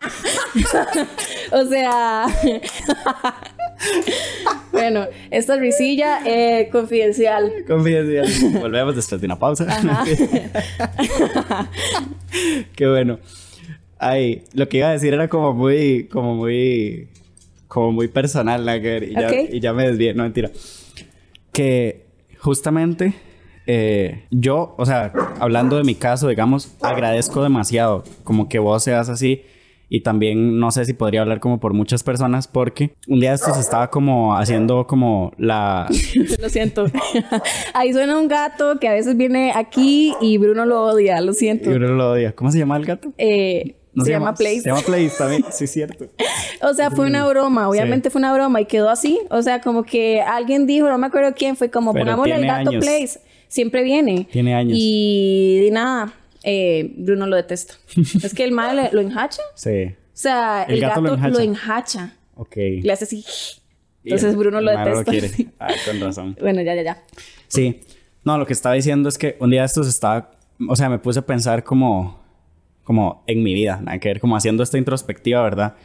[1.52, 2.26] o sea.
[4.72, 7.52] bueno, esta risilla eh, confidencial.
[7.68, 8.62] Confidencial.
[8.62, 9.66] Volvemos después de una pausa.
[12.76, 13.20] Qué bueno.
[14.00, 17.08] Ay, lo que iba a decir era como muy, como muy,
[17.68, 20.52] como muy personal, Nagger, y, ya, y ya me desvié, no mentira.
[21.52, 22.06] Que
[22.38, 23.16] justamente
[23.68, 29.10] eh, yo, o sea, hablando de mi caso, digamos, agradezco demasiado como que vos seas
[29.10, 29.44] así.
[29.90, 33.54] Y también no sé si podría hablar como por muchas personas porque un día esto
[33.54, 35.88] se estaba como haciendo como la...
[36.42, 36.88] lo siento.
[37.74, 41.72] Ahí suena un gato que a veces viene aquí y Bruno lo odia, lo siento.
[41.72, 42.34] Y Bruno lo odia.
[42.36, 43.14] ¿Cómo se llama el gato?
[43.18, 44.62] Eh, se, llama, Place.
[44.62, 46.08] Se llama Place también, sí, cierto.
[46.62, 49.22] o sea, fue una broma, obviamente fue una broma y quedó así.
[49.30, 52.72] O sea, como que alguien dijo, no me acuerdo quién, fue como, pongámosle al gato
[52.72, 54.28] Place siempre viene.
[54.32, 54.78] Tiene años.
[54.80, 57.76] Y, nada, eh, Bruno lo detesta.
[58.24, 59.42] es que el mal lo enhacha.
[59.56, 59.86] Sí.
[59.86, 62.14] O sea, el, gato, lo enhacha.
[62.36, 62.56] Ok.
[62.56, 63.26] Le hace así.
[64.04, 65.12] Entonces Bruno lo detesta.
[65.12, 65.52] Lo.
[65.60, 66.38] Ah, con razón.
[66.42, 67.04] bueno, ya, ya, ya.
[67.48, 67.82] Sí.
[68.24, 70.32] No, lo que estaba diciendo es que un día estos estaba...
[70.68, 72.26] O sea, me puse a pensar como...
[72.84, 73.82] Como en mi vida.
[73.84, 74.20] Nada que ver.
[74.20, 75.76] Como haciendo esta introspectiva, ¿verdad?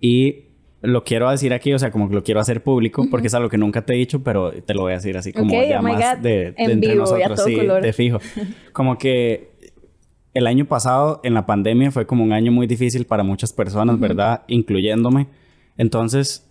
[0.00, 0.45] Y
[0.82, 3.48] lo quiero decir aquí, o sea, como que lo quiero hacer público, porque es algo
[3.48, 5.82] que nunca te he dicho, pero te lo voy a decir así como ya oh
[5.82, 8.18] más de, entre nosotros, sí, de fijo.
[8.72, 9.56] Como que
[10.34, 13.98] el año pasado, en la pandemia, fue como un año muy difícil para muchas personas,
[13.98, 14.42] ¿verdad?
[14.48, 15.28] Incluyéndome.
[15.78, 16.46] Entonces,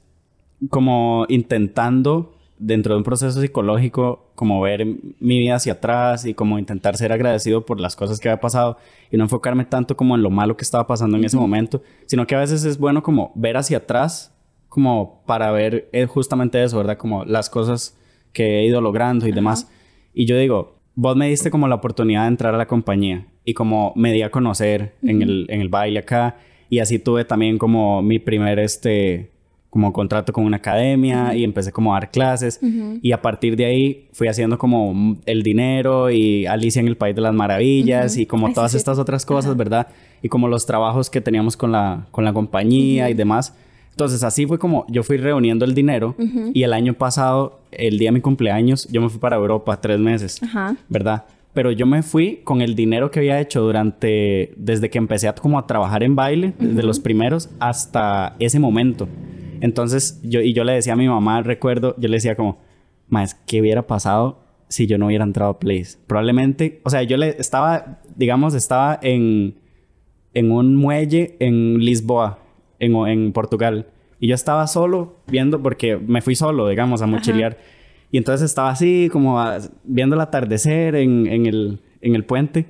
[0.69, 6.58] como intentando dentro de un proceso psicológico, como ver mi vida hacia atrás y como
[6.58, 8.78] intentar ser agradecido por las cosas que había pasado
[9.12, 12.26] y no enfocarme tanto como en lo malo que estaba pasando en ese momento, sino
[12.26, 14.34] que a veces es bueno como ver hacia atrás,
[14.70, 16.98] como para ver eh, justamente eso, ¿verdad?
[16.98, 17.98] Como las cosas
[18.32, 19.70] que he ido logrando y demás.
[20.13, 23.54] Y yo digo, vos me diste como la oportunidad de entrar a la compañía y
[23.54, 26.38] como me di a conocer en, el, en el baile acá
[26.70, 29.32] y así tuve también como mi primer este
[29.75, 32.61] como contrato con una academia y empecé como a dar clases
[33.01, 37.13] y a partir de ahí fui haciendo como el dinero y Alicia en el País
[37.13, 39.88] de las Maravillas y como todas estas otras cosas, ¿verdad?
[40.21, 43.53] Y como los trabajos que teníamos con la, con la compañía y demás.
[43.91, 46.15] Entonces así fue como yo fui reuniendo el dinero
[46.53, 49.99] y el año pasado, el día de mi cumpleaños, yo me fui para Europa tres
[49.99, 50.39] meses.
[50.88, 51.25] ¿verdad?
[51.53, 55.35] Pero yo me fui con el dinero que había hecho durante, desde que empecé a,
[55.35, 59.09] como a trabajar en baile, desde los primeros hasta ese momento.
[59.65, 62.60] Entonces yo, y yo le decía a mi mamá, recuerdo, yo le decía como,
[63.10, 65.97] más, ¿qué hubiera pasado si yo no hubiera entrado a Place?
[66.06, 69.56] Probablemente, o sea, yo le estaba, digamos, estaba en,
[70.36, 72.39] en un muelle en Lisboa,
[72.80, 73.88] en, en Portugal.
[74.19, 77.58] Y yo estaba solo viendo, porque me fui solo, digamos, a mochilear.
[78.12, 82.67] Y entonces estaba así, como a- viendo el atardecer en, en, el, en el puente.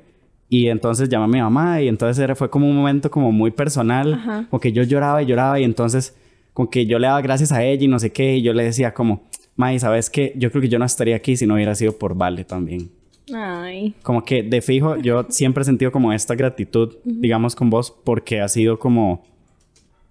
[0.49, 3.51] Y entonces llamé a mi mamá y entonces era, fue como un momento como muy
[3.51, 4.13] personal.
[4.13, 4.47] Ajá.
[4.49, 6.15] Como que yo lloraba y lloraba y entonces
[6.55, 8.37] como que yo le daba gracias a ella y no sé qué.
[8.37, 9.21] Y yo le decía como,
[9.55, 10.33] May, ¿sabes qué?
[10.35, 12.89] Yo creo que yo no estaría aquí si no hubiera sido por Vale también.
[13.33, 13.93] Ay.
[14.03, 18.39] Como que de fijo, yo siempre he sentido como esta gratitud, digamos, con vos, porque
[18.41, 19.23] has sido como,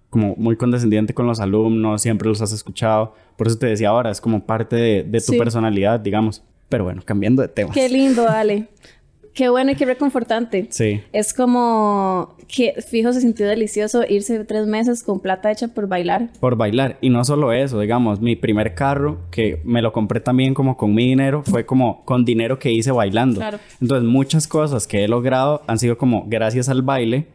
[0.09, 3.15] como muy condescendiente con los alumnos, siempre los has escuchado.
[3.37, 5.37] Por eso te decía ahora, es como parte de, de tu Sí.
[5.37, 6.43] personalidad, digamos.
[6.69, 7.71] Pero bueno, cambiando de tema.
[7.73, 8.67] Qué lindo, Ale.
[9.35, 10.67] Qué bueno y qué reconfortante.
[10.69, 15.87] Sí, Es como que, fijo, se sintió delicioso irse tres meses con plata hecha por
[15.89, 16.29] bailar.
[16.39, 16.97] por bailar.
[17.01, 20.95] Y no solo eso, digamos, mi primer carro, que me lo compré también como con
[20.95, 23.41] mi dinero, fue como con dinero que hice bailando.
[23.41, 23.59] Claro.
[23.81, 27.27] Entonces, muchas cosas que he logrado han sido como gracias al baile.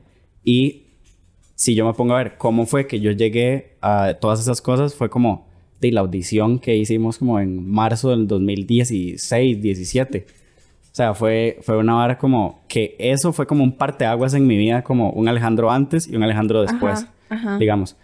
[0.42, 0.86] Y
[1.54, 4.94] si yo me pongo a ver cómo fue que yo llegué a todas esas cosas,
[4.94, 5.50] fue como
[5.82, 10.39] de la audición que hicimos como en marzo del 2016, 17.
[10.92, 14.56] O sea, fue, fue una vara como que eso fue como un parteaguas en mi
[14.56, 17.58] vida, como un Alejandro antes y un Alejandro después, Ajá, ajá.
[17.58, 17.96] digamos.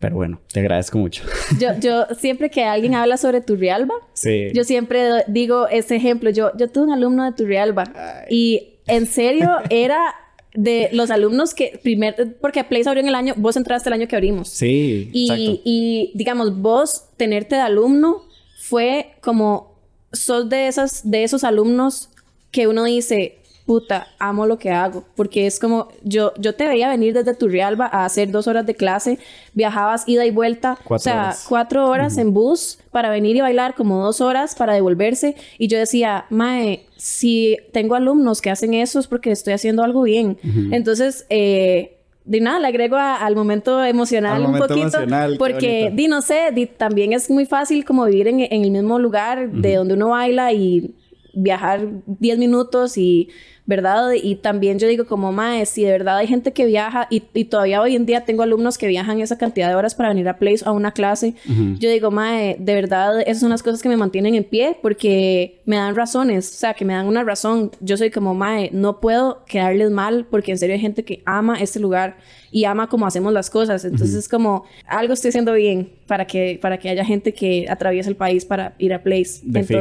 [0.00, 1.22] Pero bueno, te agradezco mucho.
[1.58, 4.48] Yo, yo siempre que alguien habla sobre Turrialba, sí.
[4.52, 6.28] yo siempre digo ese ejemplo.
[6.28, 7.84] Yo, yo tuve un alumno de Turrialba
[8.28, 10.14] y en serio era
[10.52, 14.06] de los alumnos que primer, porque Place abrió en el año, vos entraste el año
[14.08, 14.48] que abrimos.
[14.48, 15.60] Sí, Y, exacto.
[15.64, 18.22] y, digamos, vos tenerte de alumno
[18.60, 19.73] fue como,
[20.14, 22.08] sos de, esas, de esos alumnos
[22.50, 25.04] que uno dice, puta, amo lo que hago.
[25.16, 28.74] Porque es como, yo, yo te veía venir desde Turrialba a hacer dos horas de
[28.74, 29.18] clase,
[29.54, 31.46] viajabas ida y vuelta, Cuatro o sea, horas.
[31.48, 35.34] cuatro horas en bus para venir y bailar, como dos horas para devolverse.
[35.58, 40.02] Y yo decía, Mae, si tengo alumnos que hacen eso es porque estoy haciendo algo
[40.02, 40.38] bien.
[40.70, 41.93] Entonces, eh,
[42.24, 44.80] de nada, le agrego a- al momento emocional Al un poquito.
[44.80, 48.70] emocional, porque, di, no sé, di, también es muy fácil como vivir en, en el
[48.70, 50.94] mismo lugar de donde uno baila y
[51.36, 53.28] viajar 10 minutos y,
[53.66, 54.12] ¿verdad?
[54.12, 57.46] Y también yo digo como, mae, si de verdad hay gente que viaja y, y
[57.46, 60.38] todavía hoy en día tengo alumnos que viajan esa cantidad de horas para venir a
[60.38, 61.34] Place a una clase,
[61.78, 65.62] yo digo, mae, de verdad esas son las cosas que me mantienen en pie porque
[65.64, 67.70] me dan razones, o sea, que me dan una razón.
[67.80, 71.58] Yo soy como, mae, no puedo quedarles mal porque en serio hay gente que ama
[71.60, 72.18] este lugar
[72.50, 73.84] y ama cómo hacemos las cosas.
[73.84, 78.10] Entonces es como, algo estoy haciendo bien para que, para que haya gente que atraviese
[78.10, 79.40] el país para ir a Place.
[79.42, 79.80] De fijo.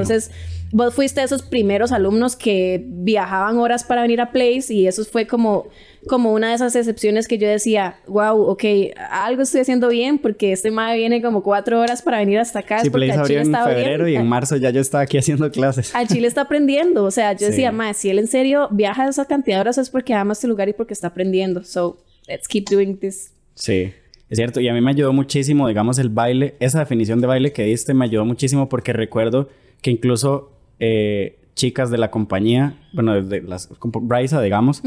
[0.76, 5.06] Vos fuiste de esos primeros alumnos que viajaban horas para venir a Place y eso
[5.06, 5.68] fue como,
[6.08, 8.64] como una de esas excepciones que yo decía, wow, ok,
[9.12, 12.80] algo estoy haciendo bien porque este mae viene como cuatro horas para venir hasta acá.
[12.80, 15.96] Sí, Place abrió en febrero y en marzo ya yo estaba aquí haciendo clases.
[15.96, 17.04] A Chile está aprendiendo.
[17.04, 17.46] O sea, yo Sí.
[17.52, 20.48] decía, mae, si él en serio viaja esa cantidad de horas es porque ama este
[20.48, 21.64] lugar y porque está aprendiendo.
[21.64, 23.32] So, let's keep doing this.
[23.54, 23.94] Sí,
[24.28, 24.60] es cierto.
[24.60, 26.56] Y a mí me ayudó muchísimo, digamos, el baile.
[26.60, 29.50] Esa definición de baile que diste me ayudó muchísimo porque recuerdo
[29.84, 34.82] que incluso eh, chicas de la compañía, bueno, de las, Brysa, digamos,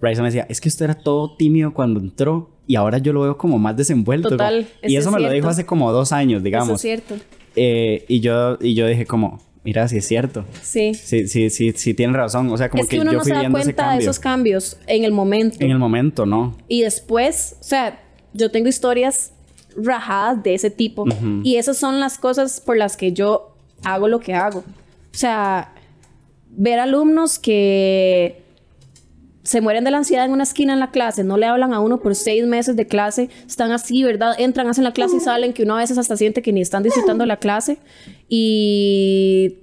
[0.00, 3.22] Brysa me decía, es que usted era todo tímido cuando entró y ahora yo lo
[3.22, 4.30] veo como más desenvuelto.
[4.30, 6.74] Total, Y eso eso es me lo dijo hace como dos años, Eso digamos.
[6.74, 7.16] es cierto.
[7.56, 10.44] Eh, y, yo, y yo dije como, mira, sí es cierto.
[10.62, 10.92] Sí.
[10.94, 12.50] Sí, sí, sí, sí tiene razón.
[12.50, 14.76] O sea, como es que, uno yo no fui se da cuenta de esos cambios
[14.86, 15.56] en el momento.
[15.60, 16.56] En el momento, ¿no?
[16.68, 18.00] Y después, o sea,
[18.34, 19.32] yo tengo historias
[19.76, 21.06] rajadas de ese tipo.
[21.42, 24.64] Y esas son las cosas por las que yo hago lo que hago.
[25.12, 25.72] O sea,
[26.50, 28.42] ver alumnos que
[29.48, 31.80] se mueren de la ansiedad en una esquina en la clase, no le hablan a
[31.80, 34.34] uno por seis meses de clase, están así, ¿verdad?
[34.38, 36.82] Entran, hacen la clase y salen, que uno a veces hasta siente que ni están
[36.82, 37.78] disfrutando la clase.
[38.28, 39.56] Y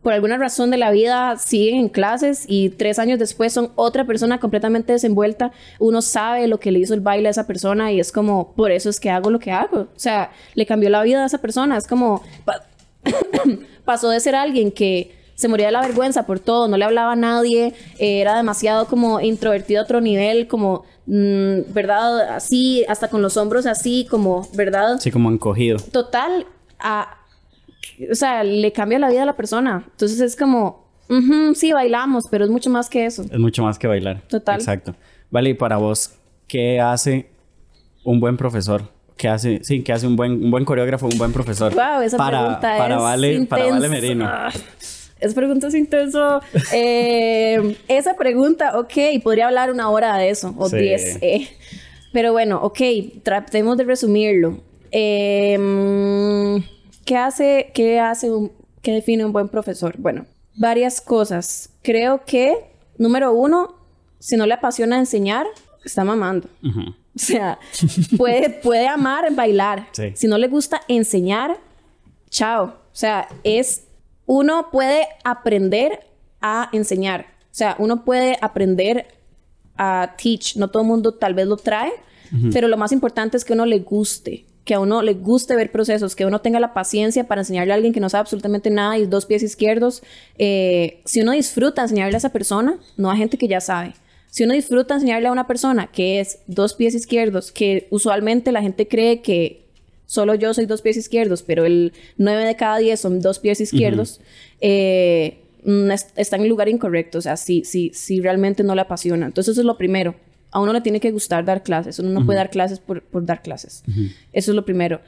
[0.00, 4.06] por alguna razón de la vida siguen en clases y tres años después son otra
[4.06, 5.52] persona completamente desenvuelta.
[5.80, 8.70] Uno sabe lo que le hizo el baile a esa persona y es como, por
[8.70, 9.80] eso es que hago lo que hago.
[9.80, 11.76] O sea, le cambió la vida a esa persona.
[11.76, 12.22] Es como,
[13.86, 17.12] pasó de ser alguien que se moría de la vergüenza por todo, no le hablaba
[17.12, 22.30] a nadie, eh, era demasiado como introvertido a otro nivel, como, mm, ¿verdad?
[22.36, 24.94] Así, hasta con los hombros así, como, ¿verdad?
[24.94, 25.78] Así como encogido.
[25.92, 26.46] total,
[26.78, 27.18] a,
[28.10, 29.84] o sea, le cambia la vida a la persona.
[29.90, 33.22] Entonces es como, "Ujú, sí, bailamos, pero es mucho más que eso.
[33.30, 34.22] Es mucho más que bailar.
[34.28, 34.56] Total.
[34.58, 34.94] Exacto.
[35.30, 36.12] Vale, y para vos,
[36.48, 37.30] ¿qué hace
[38.04, 38.90] un buen profesor?
[39.16, 39.60] ¿Qué hace?
[39.64, 41.72] Sí, ¿qué hace un buen, un buen coreógrafo, un buen profesor?
[41.74, 43.88] Wow, esa para, pregunta para es Vale, Para Vale intensa.
[43.88, 44.30] Merino.
[45.18, 46.40] Esa pregunta es intenso.
[46.74, 48.92] Eh, esa pregunta, ok,
[49.22, 50.76] podría hablar una hora de eso, o Sí.
[50.76, 51.18] diez.
[51.22, 51.48] eh.
[52.12, 52.78] Pero bueno, ok,
[53.22, 54.58] tratemos de resumirlo.
[54.90, 56.60] Eh,
[57.04, 58.52] ¿Qué hace, qué hace un,
[58.82, 59.94] qué define un buen profesor?
[59.98, 61.70] Bueno, varias cosas.
[61.82, 62.54] Creo que,
[62.98, 63.74] número uno,
[64.18, 65.46] si no le apasiona enseñar,
[65.84, 66.48] está mamando.
[66.62, 66.94] Ujú.
[67.18, 67.58] O sea,
[68.18, 69.88] puede, puede amar bailar.
[69.92, 70.12] Sí.
[70.14, 71.58] Si no le gusta enseñar,
[72.28, 72.64] chao.
[72.64, 73.84] O sea, es
[74.26, 76.00] uno puede aprender
[76.42, 77.26] a enseñar.
[77.44, 79.06] O sea, uno puede aprender
[79.78, 80.56] a teach.
[80.56, 81.92] No todo el mundo tal vez lo trae,
[82.52, 84.44] pero lo más importante es que a uno le guste.
[84.64, 87.76] Que a uno le guste ver procesos, que uno tenga la paciencia para enseñarle a
[87.76, 90.02] alguien que no sabe absolutamente nada y dos pies izquierdos.
[90.38, 93.94] Eh, si uno disfruta enseñarle a esa persona, no a gente que ya sabe.
[94.30, 98.60] Si uno disfruta enseñarle a una persona que es dos pies izquierdos, que usualmente la
[98.62, 99.64] gente cree que
[100.06, 103.60] solo yo soy dos pies izquierdos, pero el 9 de cada 10 son dos pies
[103.60, 104.20] izquierdos,
[105.92, 107.18] es- está en el lugar incorrecto.
[107.18, 109.26] O sea, si, si, si realmente no le apasiona.
[109.26, 110.14] Entonces, eso es lo primero.
[110.52, 111.98] A uno le tiene que gustar dar clases.
[111.98, 113.82] Uno no puede dar clases por, por dar clases.
[114.32, 115.00] Eso es lo primero.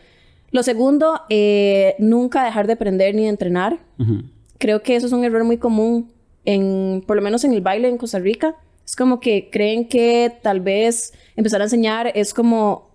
[0.50, 3.78] Lo segundo, eh, nunca dejar de aprender ni de entrenar.
[4.58, 6.10] Creo que eso es un error muy común,
[6.44, 8.56] en, por lo menos en el baile en Costa Rica.
[8.88, 12.88] Es como que creen que tal vez empezar a enseñar es como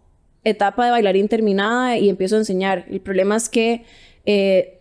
[0.44, 2.88] etapa de bailarín terminada y empiezo a enseñar.
[2.90, 3.86] El problema es que,
[4.26, 4.80] eh,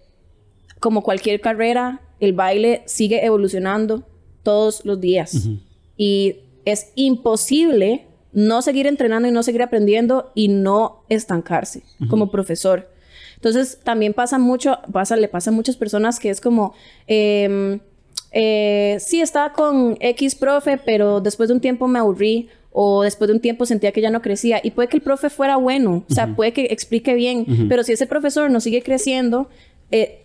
[0.80, 4.08] como cualquier carrera, el baile sigue evolucionando
[4.42, 5.50] todos los días.
[5.98, 12.88] Y es imposible no seguir entrenando y no seguir aprendiendo y no estancarse como profesor.
[13.34, 16.72] Entonces, también pasa mucho, pasa, le pasa a muchas personas que es como,
[17.06, 17.80] em,
[18.32, 23.28] eh, sí, estaba con X profe, pero después de un tiempo me aburrí o después
[23.28, 24.60] de un tiempo sentía que ya no crecía.
[24.62, 27.92] Y puede que el profe fuera bueno, o sea, puede que explique bien, pero si
[27.92, 29.48] ese profesor no sigue creciendo,
[29.90, 30.22] eh,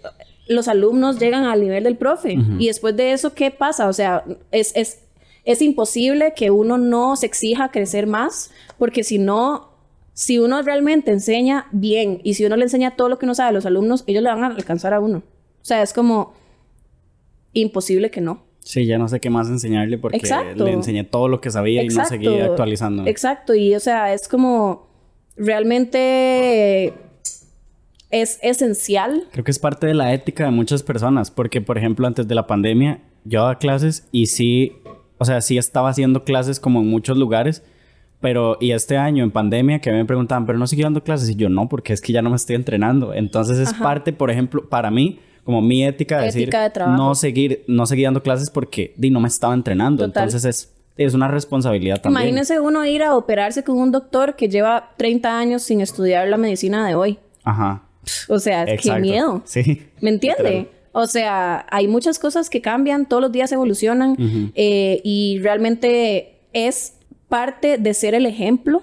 [0.47, 2.37] los alumnos llegan al nivel del profe.
[2.57, 3.89] Y después de eso, ¿qué pasa?
[3.89, 5.01] O sea, es, es,
[5.43, 9.71] es imposible que uno no se exija crecer más, porque si no,
[10.13, 13.49] si uno realmente enseña bien y si uno le enseña todo lo que no sabe
[13.49, 15.17] a los alumnos, ellos le van a alcanzar a uno.
[15.17, 16.33] O sea, es como
[17.61, 18.45] imposible que no.
[18.59, 20.65] Sí, ya no sé qué más enseñarle porque Exacto.
[20.65, 23.07] le enseñé todo lo que sabía y no seguí actualizando.
[23.07, 24.87] Exacto, y o sea, es como
[25.37, 26.93] realmente
[28.09, 29.23] es esencial.
[29.31, 32.35] Creo que es parte de la ética de muchas personas, porque por ejemplo antes de
[32.35, 34.73] la pandemia yo daba clases y sí,
[35.17, 37.63] o sea, sí estaba haciendo clases como en muchos lugares,
[38.19, 41.35] pero y este año en pandemia que me preguntaban, pero no sigo dando clases y
[41.35, 43.13] yo no, porque es que ya no me estoy entrenando.
[43.13, 43.83] Entonces es Ajá.
[43.83, 46.97] parte, por ejemplo, para mí como mi ética de decir Ética de trabajo.
[47.01, 50.05] no seguir no seguir dando clases porque di, no me estaba entrenando.
[50.05, 50.25] Total.
[50.25, 52.23] Entonces es es una responsabilidad también.
[52.23, 56.35] Imagínese uno ir a operarse con un doctor que lleva 30 años sin estudiar la
[56.35, 57.17] medicina de hoy.
[57.45, 57.83] Ajá.
[58.27, 59.01] O sea, qué Exacto.
[59.01, 59.41] miedo.
[59.45, 59.87] Sí.
[60.01, 60.69] ¿Me entiende?
[60.91, 64.51] O sea, hay muchas cosas que cambian, todos los días evolucionan Ujú.
[64.55, 66.95] eh, y realmente es
[67.29, 68.81] parte de ser el ejemplo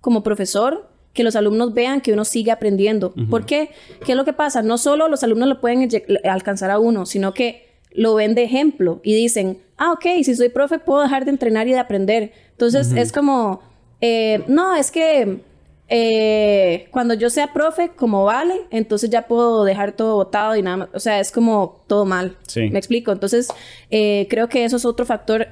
[0.00, 3.12] como profesor que los alumnos vean que uno sigue aprendiendo.
[3.28, 3.70] ¿Por qué?
[4.04, 4.62] ¿Qué es lo que pasa?
[4.62, 5.88] No solo los alumnos lo pueden
[6.24, 10.50] alcanzar a uno, sino que lo ven de ejemplo y dicen, ah, ok, si soy
[10.50, 12.32] profe puedo dejar de entrenar y de aprender.
[12.52, 13.62] Entonces es como,
[14.00, 15.40] eh, no, es que
[15.88, 20.76] eh, cuando yo sea profe, como vale, entonces ya puedo dejar todo botado y nada
[20.76, 20.88] más.
[20.92, 22.36] O sea, es como todo mal.
[22.46, 22.68] Sí.
[22.70, 23.12] Me explico.
[23.12, 23.48] Entonces,
[23.90, 25.48] eh, creo que eso es otro factor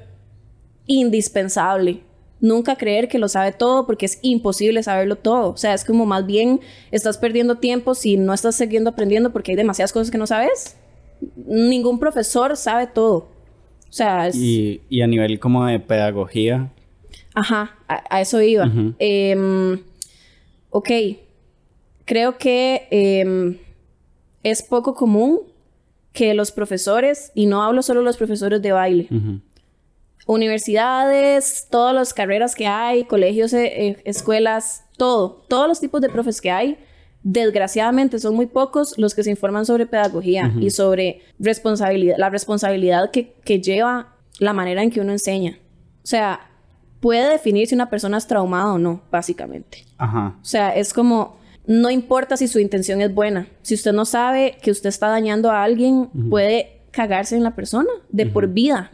[0.86, 2.02] indispensable.
[2.40, 5.50] Nunca creer que lo sabe todo porque es imposible saberlo todo.
[5.50, 6.60] O sea, es como más bien
[6.90, 10.76] estás perdiendo tiempo si no estás siguiendo aprendiendo porque hay demasiadas cosas que no sabes.
[11.46, 13.28] Ningún profesor sabe todo.
[13.88, 14.36] O sea, es...
[14.36, 16.70] Y, y a nivel como de pedagogía,
[17.34, 18.70] Ajá, a, a eso iba.
[18.98, 19.80] Em,
[20.70, 20.90] ok,
[22.04, 23.58] creo que em,
[24.44, 25.40] es poco común
[26.12, 29.08] que los profesores, y no hablo solo de los profesores de baile,
[30.26, 36.08] universidades, todas las carreras que hay, colegios, eh, eh, escuelas, todo, todos los tipos de
[36.08, 36.78] profes que hay,
[37.22, 43.10] desgraciadamente son muy pocos los que se informan sobre pedagogía y sobre responsabilidad, la responsabilidad
[43.10, 45.58] que, que lleva la manera en que uno enseña.
[46.02, 46.50] O sea,
[47.00, 49.86] puede definir si una persona es traumada o no, básicamente.
[49.96, 50.38] Ajá.
[50.40, 53.48] O sea, es como, no importa si su intención es buena.
[53.62, 57.90] Si usted no sabe que usted está dañando a alguien, puede cagarse en la persona
[58.10, 58.90] de por vida.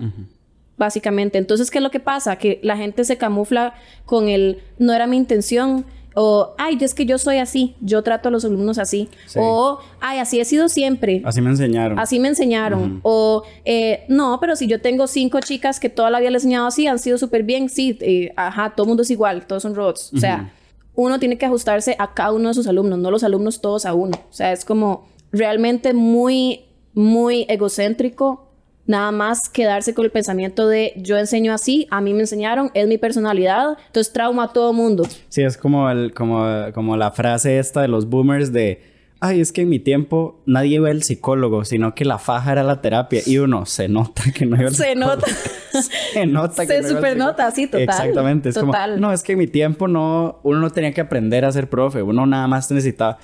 [0.81, 1.37] Básicamente.
[1.37, 2.37] Entonces, ¿qué es lo que pasa?
[2.37, 3.75] Que la gente se camufla
[4.07, 5.85] con el, no era mi intención.
[6.15, 9.11] O, ay, es que yo soy así, yo trato a los alumnos así.
[9.27, 9.39] Sí.
[9.43, 11.21] O, ay, así he sido siempre.
[11.27, 11.99] Así me enseñaron.
[11.99, 13.01] Así me enseñaron.
[13.03, 16.47] O, eh, no, pero si yo tengo cinco chicas que toda la vida les he
[16.47, 19.63] enseñado así, han sido súper bien, sí, eh, ajá, todo el mundo es igual, todos
[19.63, 20.15] son robots.
[20.15, 20.51] O sea,
[20.95, 23.93] uno tiene que ajustarse a cada uno de sus alumnos, no los alumnos todos a
[23.93, 24.17] uno.
[24.31, 26.63] O sea, es como realmente muy,
[26.95, 28.50] muy egocéntrico
[28.91, 32.89] nada más quedarse con el pensamiento de yo enseño así, a mí me enseñaron, es
[32.89, 35.07] mi personalidad, entonces trauma a todo mundo.
[35.29, 38.83] Sí, es como, el, como, como la frase esta de los boomers de,
[39.21, 42.65] ay, es que en mi tiempo nadie iba al psicólogo, sino que la faja era
[42.65, 43.23] la terapia.
[43.25, 45.27] Y uno, se nota que no iba al Se nota.
[46.13, 47.83] se nota que Se super nota, sí, total.
[47.83, 48.49] Exactamente.
[48.49, 48.95] Es total.
[48.95, 51.71] como, no, es que en mi tiempo no, uno no tenía que aprender a ser
[51.71, 53.19] profe, uno nada más necesitaba...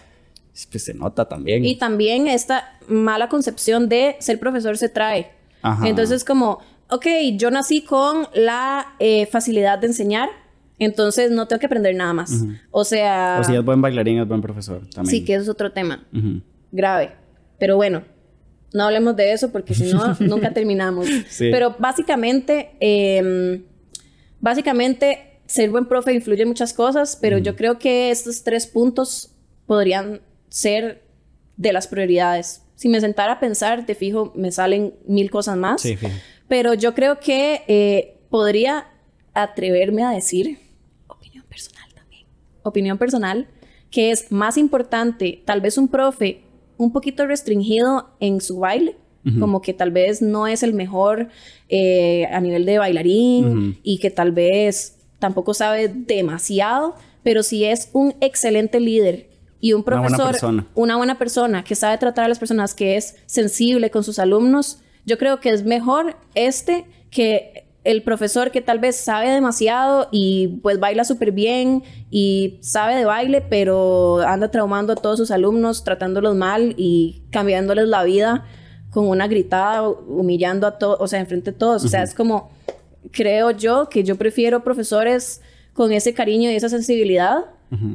[0.71, 1.67] Pues se nota también.
[1.67, 5.36] Y también esta mala concepción de ser profesor se trae.
[5.85, 6.61] Entonces, como,
[6.91, 7.07] ok,
[7.37, 10.29] yo nací con la eh, facilidad de enseñar,
[10.79, 12.45] entonces no tengo que aprender nada más.
[12.71, 13.39] O sea...
[13.41, 15.11] O si es buen bailarín, es buen profesor también.
[15.11, 16.05] Sí, que eso es otro tema.
[16.73, 17.13] Grave.
[17.59, 18.03] Pero bueno,
[18.73, 21.07] no hablemos de eso porque si no, nunca terminamos.
[21.39, 23.63] Pero básicamente, em,
[24.41, 29.33] básicamente, ser buen profe influye en muchas cosas, pero yo creo que estos tres puntos
[29.67, 31.03] podrían ser
[31.57, 35.81] de las prioridades si me sentara a pensar, te fijo, me salen mil cosas más.
[35.81, 36.13] Sí, fijo.
[36.47, 38.87] Pero yo creo que eh, podría
[39.35, 40.59] atreverme a decir,
[41.09, 42.27] opinión personal también,
[42.63, 43.49] opinión personal,
[43.91, 46.43] que es más importante tal vez un profe
[46.77, 48.97] un poquito restringido en su baile,
[49.41, 51.31] como que tal vez no es el mejor
[51.69, 57.91] eh, a nivel de bailarín y que tal vez tampoco sabe demasiado, pero si es
[57.93, 59.29] un excelente líder
[59.67, 60.37] y un profesor,
[60.75, 64.79] una buena, persona que sabe tratar a las personas, que es sensible con sus alumnos,
[65.05, 70.61] yo creo que es mejor este que el profesor que tal vez sabe demasiado y
[70.63, 75.83] pues baila súper bien y sabe de baile, pero anda traumando a todos sus alumnos,
[75.83, 78.45] tratándolos mal y cambiándoles la vida
[78.91, 81.85] con una gritada, humillando a todos, o sea, enfrente de todos.
[81.85, 82.51] O sea, es como,
[83.11, 85.41] creo yo que yo prefiero profesores
[85.77, 87.45] con ese cariño y esa sensibilidad.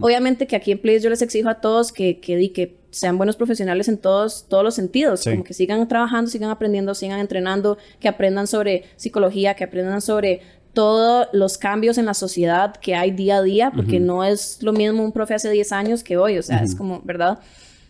[0.01, 3.37] Obviamente que aquí en Place yo les exijo a todos que, que, que sean buenos
[3.37, 8.07] profesionales en todos, todos los sentidos, como que sigan trabajando, sigan aprendiendo, sigan entrenando, que
[8.07, 10.41] aprendan sobre psicología, que aprendan sobre
[10.73, 14.73] todos los cambios en la sociedad que hay día a día, porque no es lo
[14.73, 17.39] mismo un profe hace 10 años que hoy, o sea, es como, ¿verdad?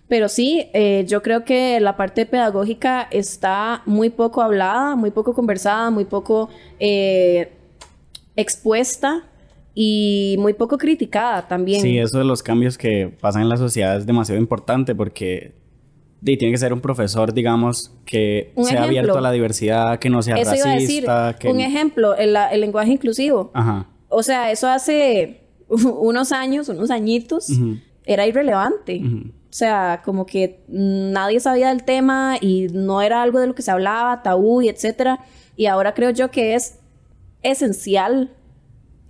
[0.07, 5.33] Pero sí, eh, yo creo que la parte pedagógica está muy poco hablada, muy poco
[5.33, 7.51] conversada, muy poco eh,
[8.35, 9.23] expuesta
[9.73, 11.81] y muy poco criticada también.
[11.81, 15.53] Sí, eso de los cambios que pasan en la sociedad es demasiado importante porque
[16.23, 20.35] tiene que ser un profesor, digamos, que sea abierto a la diversidad, que no sea
[20.35, 21.35] eso racista.
[21.41, 23.51] Iba Un ejemplo, el, lenguaje inclusivo.
[23.53, 23.87] Ajá.
[24.09, 27.49] O sea, eso hace unos años, unos añitos,
[28.05, 29.01] era irrelevante.
[29.03, 33.61] O sea, como que nadie sabía del tema y no era algo de lo que
[33.61, 35.19] se hablaba, tabú y etcétera.
[35.55, 36.79] Y ahora creo yo que es
[37.41, 38.31] esencial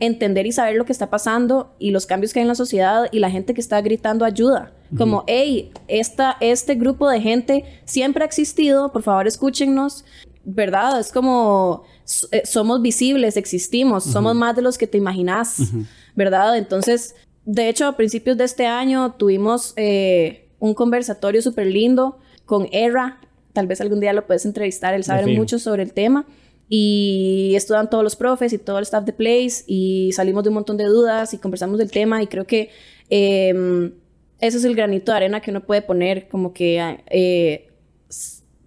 [0.02, 3.06] entender y saber lo que está pasando y los cambios que hay en la sociedad
[3.12, 4.74] y la gente que está gritando ayuda.
[4.98, 10.04] Como, hey, esta, este grupo de gente siempre ha existido, por favor escúchennos,
[10.44, 11.00] ¿verdad?
[11.00, 11.84] Es como,
[12.32, 15.72] eh, somos visibles, existimos, somos más de los que te imaginas,
[16.16, 16.58] ¿verdad?
[16.58, 22.68] Entonces, de hecho, a principios de este año tuvimos eh, un conversatorio súper lindo con
[22.74, 23.22] Era,
[23.54, 26.26] tal vez algún día lo puedes entrevistar, él sabe mucho sobre el tema
[26.74, 30.56] y estudian todos los profes y todo el staff de Place y salimos de un
[30.56, 32.70] montón de dudas y conversamos del tema y creo que
[33.10, 33.92] eh,
[34.40, 37.68] ese es el granito de arena que uno puede poner como que eh,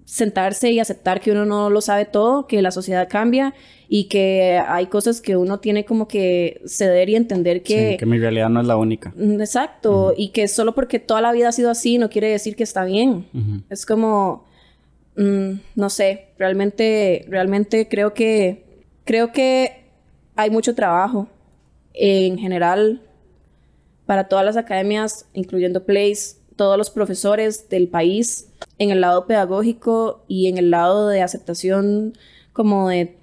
[0.04, 3.54] sentarse y aceptar que uno no lo sabe todo, que la sociedad cambia
[3.88, 7.92] y que hay cosas que uno tiene como que ceder y entender que...
[7.92, 9.14] Sí, que mi realidad no es la única.
[9.16, 12.54] Mm, exacto, y que solo porque toda la vida ha sido así no quiere decir
[12.54, 13.24] que está bien.
[13.70, 14.44] Es como
[15.16, 19.84] Mm, no sé, realmente, realmente creo que, creo que
[20.36, 21.28] hay mucho trabajo
[21.92, 23.02] en general
[24.06, 28.48] para todas las academias, incluyendo Place, todos los profesores del país,
[28.78, 32.14] en el lado pedagógico y en el lado de aceptación
[32.52, 33.16] como de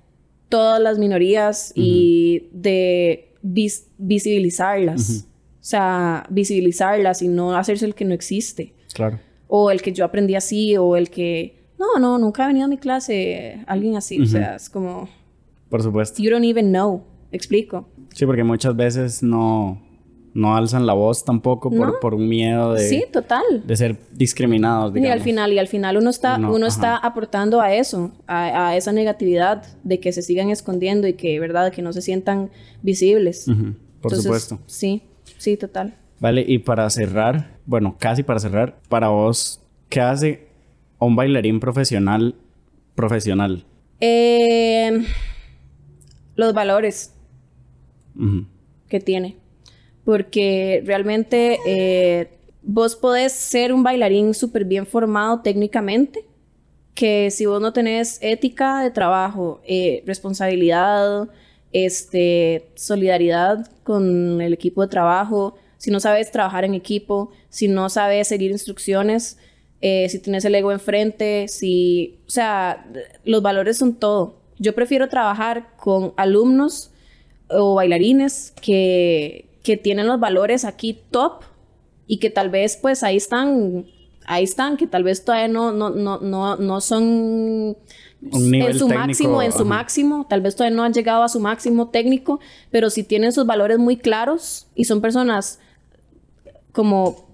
[0.50, 5.26] todas las minorías y de visibilizarlas.
[5.62, 8.74] O sea, visibilizarlas y no hacerse el que no existe.
[8.94, 9.20] Claro.
[9.48, 12.70] O el que yo aprendí así, o el que no, no, nunca ha venido a
[12.70, 14.22] mi clase alguien así.
[14.22, 15.10] O sea, es como...
[15.70, 16.22] Por supuesto.
[16.22, 17.04] You don't even know.
[17.32, 17.88] Explico.
[18.14, 19.82] Sí, porque muchas veces no,
[20.34, 22.88] no alzan la voz tampoco por, por un miedo de...
[22.88, 23.44] Sí, total.
[23.66, 25.10] De ser discriminados, digamos.
[25.10, 28.92] Y al final, y al final uno está, uno, está aportando a eso, a, esa
[28.92, 31.72] negatividad de que se sigan escondiendo y que, ¿verdad?
[31.72, 32.52] Que no se sientan
[32.82, 33.48] visibles.
[34.02, 34.60] Por supuesto.
[34.68, 35.04] Sí,
[35.38, 35.96] sí, total.
[36.20, 40.51] Vale, y para cerrar, bueno, casi para cerrar, para vos, ¿qué hace
[41.06, 42.36] un bailarín profesional
[42.96, 43.66] profesional?
[44.00, 45.06] Eh,
[46.36, 47.14] los valores
[48.90, 49.38] que tiene.
[50.04, 52.28] porque realmente eh,
[52.64, 56.26] vos podés ser un bailarín súper bien formado técnicamente,
[56.96, 61.30] que si vos no tenés ética de trabajo, eh, responsabilidad,
[61.72, 67.88] este, solidaridad con el equipo de trabajo, si no sabes trabajar en equipo, si no
[67.90, 69.38] sabes seguir instrucciones,
[69.82, 72.86] eh, si tienes el ego enfrente, si, o sea,
[73.26, 74.36] los valores son todo.
[74.60, 76.92] Yo prefiero trabajar con alumnos
[77.50, 81.44] o bailarines que, que tienen los valores aquí top
[82.06, 83.88] y que tal vez pues ahí están,
[84.26, 87.76] ahí están, que tal vez todavía no, no, no, no, no son
[88.22, 91.90] en su máximo, en su máximo, tal vez todavía no han llegado a su máximo
[91.90, 95.60] técnico, pero si tienen sus valores muy claros y son personas
[96.72, 97.31] como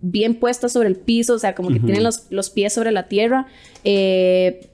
[0.00, 3.08] bien puestas sobre el piso, o sea, como que tienen los, los, pies sobre la
[3.08, 3.46] tierra,
[3.84, 4.70] eh,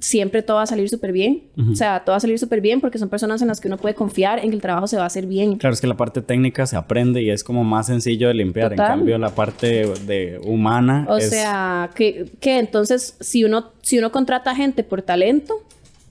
[0.00, 1.44] siempre todo va a salir súper bien.
[1.70, 3.76] O sea, todo va a salir súper bien porque son personas en las que uno
[3.76, 5.56] puede confiar en que el trabajo se va a hacer bien.
[5.56, 8.72] Claro, es que la parte técnica se aprende y es como más sencillo de limpiar.
[8.72, 11.06] En cambio, la parte de humana.
[11.08, 15.54] O sea, que, que, entonces, si uno, si uno contrata gente por talento,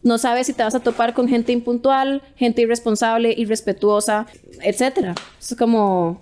[0.02, 4.28] no sabes si te vas a topar con gente impuntual, gente irresponsable, irrespetuosa,
[4.62, 5.18] etc.
[5.40, 6.22] Es como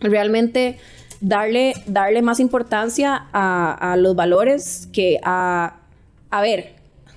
[0.00, 0.78] realmente
[1.20, 5.76] darle, darle más importancia a, a los valores que a
[6.30, 6.74] a ver,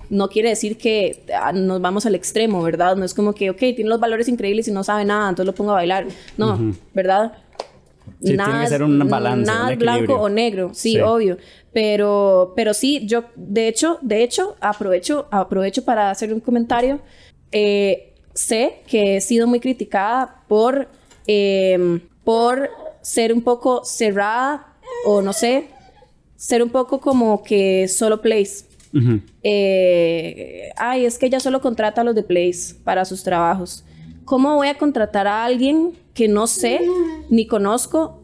[0.10, 2.96] no quiere decir que ah, nos vamos al extremo, ¿verdad?
[2.96, 5.56] No es como que, ok, tiene los valores increíbles y no sabe nada, entonces lo
[5.56, 6.08] pongo a bailar.
[6.38, 7.34] No, ¿verdad?
[8.22, 9.46] Sí, nada, tiene que ser un balance.
[9.46, 11.38] Nada blanco o negro, sí, obvio.
[11.72, 17.00] Pero, pero sí, yo, de hecho, de hecho, aprovecho, aprovecho para hacer un comentario.
[17.52, 20.88] Eh, sé que he sido muy criticada por,
[21.28, 22.70] em, por
[23.04, 24.76] ser un poco cerrada
[25.06, 25.68] o no sé,
[26.36, 28.66] ser un poco como que solo place.
[29.42, 33.84] Eh, ay, es que ella solo contrata a los de Place para sus trabajos.
[34.24, 36.80] ¿Cómo voy a contratar a alguien que no sé
[37.30, 38.24] ni conozco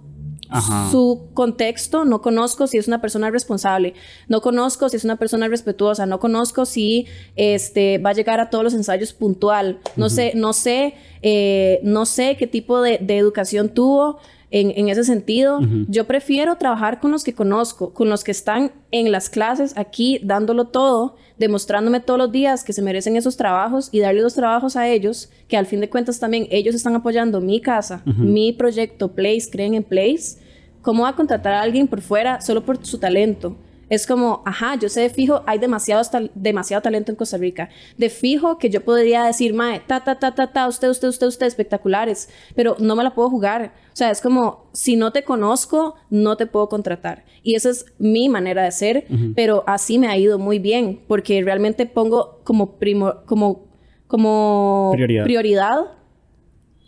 [0.89, 3.93] su contexto, no conozco si es una persona responsable,
[4.27, 7.05] no conozco si es una persona respetuosa, no conozco si
[7.35, 12.07] este, va a llegar a todos los ensayos puntual, no sé, no sé, eh, no
[12.07, 14.17] sé qué tipo de, de educación tuvo,
[14.51, 15.59] en, ese sentido.
[15.87, 20.19] Yo prefiero trabajar con los que conozco, con los que están en las clases aquí
[20.23, 24.75] dándolo todo, demostrándome todos los días que se merecen esos trabajos y darle los trabajos
[24.75, 29.13] a ellos, que al fin de cuentas también ellos están apoyando mi casa, mi proyecto
[29.13, 30.37] Place, creen en Place.
[30.81, 33.55] ¿Cómo va a contratar a alguien por fuera solo por su talento?
[33.89, 36.03] Es como, ajá, yo sé de fijo, hay demasiado,
[36.35, 37.69] demasiado talento en Costa Rica.
[37.97, 41.27] De fijo que yo podría decir, mae, ta, ta, ta, ta, ta, usted, usted, usted,
[41.27, 43.73] usted, espectaculares, pero no me la puedo jugar.
[43.91, 47.25] O sea, es como, si no te conozco, no te puedo contratar.
[47.41, 51.41] Y esa es mi manera de ser, pero así me ha ido muy bien, porque
[51.41, 53.69] realmente pongo como, primo, como,
[54.07, 55.79] como prioridad.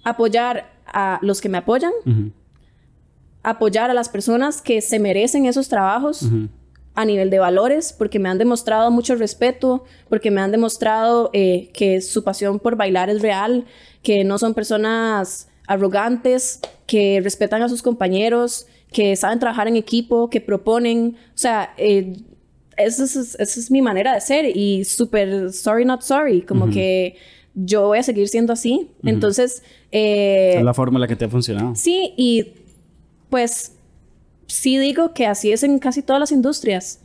[0.04, 1.93] apoyar a los que me apoyan,
[3.43, 6.30] apoyar a las personas que se merecen esos trabajos
[6.94, 11.70] a nivel de valores, porque me han demostrado mucho respeto, porque me han demostrado eh,
[11.74, 13.66] que su pasión por bailar es real,
[14.04, 20.30] que no son personas arrogantes, que respetan a sus compañeros, que saben trabajar en equipo,
[20.30, 21.16] que proponen.
[21.34, 22.18] O sea, eh,
[22.76, 27.16] esa, es, mi manera de ser y súper sorry, not sorry, como que
[27.54, 28.89] yo voy a seguir siendo así.
[29.04, 29.64] Entonces...
[29.92, 31.74] Eh, es la forma en la que te ha funcionado.
[31.76, 32.54] Sí, y
[33.30, 33.78] pues
[34.52, 36.99] sí digo que así es en casi todas las industrias.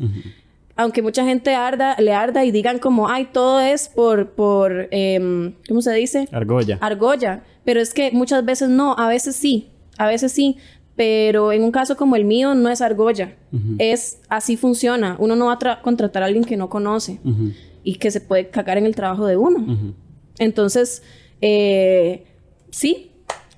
[0.74, 5.54] Aunque mucha gente arda, le arda y digan como, ay, todo es por, por em,
[5.66, 6.28] ¿cómo se dice?
[6.32, 6.78] Argolla.
[6.80, 7.44] Argolla.
[7.64, 10.56] Pero es que muchas veces no, a veces sí, a veces sí.
[10.94, 13.36] Pero en un caso como el mío no es argolla.
[13.78, 15.16] Es, así funciona.
[15.18, 17.20] Uno no va a contratar a alguien que no conoce
[17.84, 19.94] y que se puede cagar en el trabajo de uno.
[20.38, 21.02] Entonces,
[21.40, 22.24] eh,
[22.70, 23.12] sí,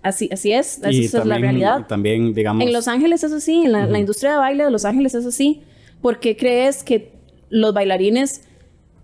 [0.09, 1.87] Así, así es, esa es la realidad.
[1.87, 2.65] También, digamos...
[2.65, 5.63] En Los Ángeles es así, en la, industria de baile de Los Ángeles es así.
[6.01, 7.13] ¿Por qué crees que
[7.51, 8.43] los bailarines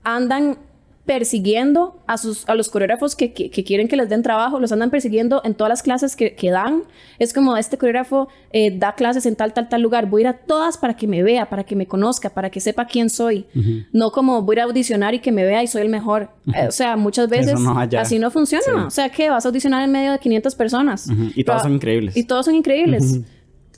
[0.02, 0.58] andan
[1.06, 5.42] persiguiendo a, sus, a los coreógrafos que, quieren que les den trabajo, los andan persiguiendo
[5.44, 6.84] en todas las clases que, dan.
[7.18, 10.08] Es como este coreógrafo eh, da clases en tal, tal, tal lugar.
[10.08, 12.60] Voy a ir a todas para que me vea, para que me conozca, para que
[12.60, 13.46] sepa quién soy.
[13.92, 16.30] No como voy a ir a audicionar y que me vea y soy el mejor.
[16.54, 17.60] Eh, o sea, muchas veces
[17.98, 18.86] así no funciona.
[18.86, 19.28] O sea, ¿qué?
[19.28, 21.08] Vas a audicionar en medio de 500 personas.
[21.34, 22.16] Y todos son increíbles.
[22.16, 23.20] Y todos son increíbles.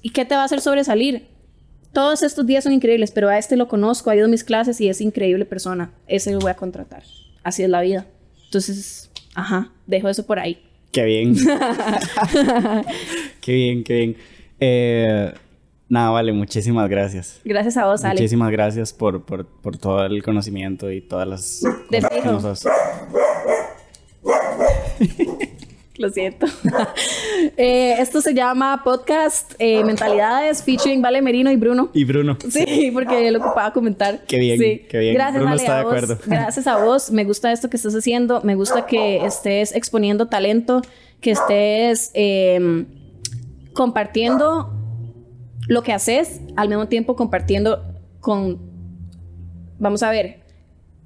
[0.00, 1.35] ¿Y qué te va a hacer sobresalir?
[1.96, 4.78] Todos estos días son increíbles, pero a este lo conozco, ha ido a mis clases
[4.82, 5.92] y es increíble persona.
[6.06, 7.02] Ese lo voy a contratar.
[7.42, 8.06] Así es la vida.
[8.44, 10.62] Entonces, ajá, dejo eso por ahí.
[10.92, 11.34] Qué bien.
[13.40, 14.16] qué bien, qué bien.
[14.60, 15.32] Eh,
[15.88, 17.40] nada, vale, muchísimas gracias.
[17.46, 18.20] Gracias a vos, Ale.
[18.20, 22.42] Muchísimas gracias por, por, por todo el conocimiento y todas las de fijo.
[25.98, 26.46] Lo siento.
[27.58, 31.90] Eh, esto se llama Podcast eh, Mentalidades featuring Vale Merino y Bruno.
[31.94, 32.36] Y Bruno.
[32.50, 34.24] Sí, porque lo ocupaba comentar.
[34.26, 34.82] Qué bien, Sí.
[34.88, 35.14] qué bien.
[35.14, 35.92] Gracias, Bruno Vale, está a de vos.
[35.94, 36.18] acuerdo.
[36.26, 37.10] Gracias a vos.
[37.10, 38.40] Me gusta esto que estás haciendo.
[38.42, 40.82] Me gusta que estés exponiendo talento,
[41.20, 42.86] que estés eh,
[43.72, 44.72] compartiendo
[45.68, 47.82] lo que haces, al mismo tiempo compartiendo
[48.20, 48.58] con...
[49.78, 50.40] Vamos a ver,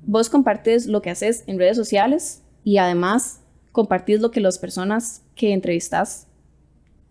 [0.03, 3.40] vos compartes lo que haces en redes sociales y además
[3.73, 6.27] compartís lo que las personas que entrevistas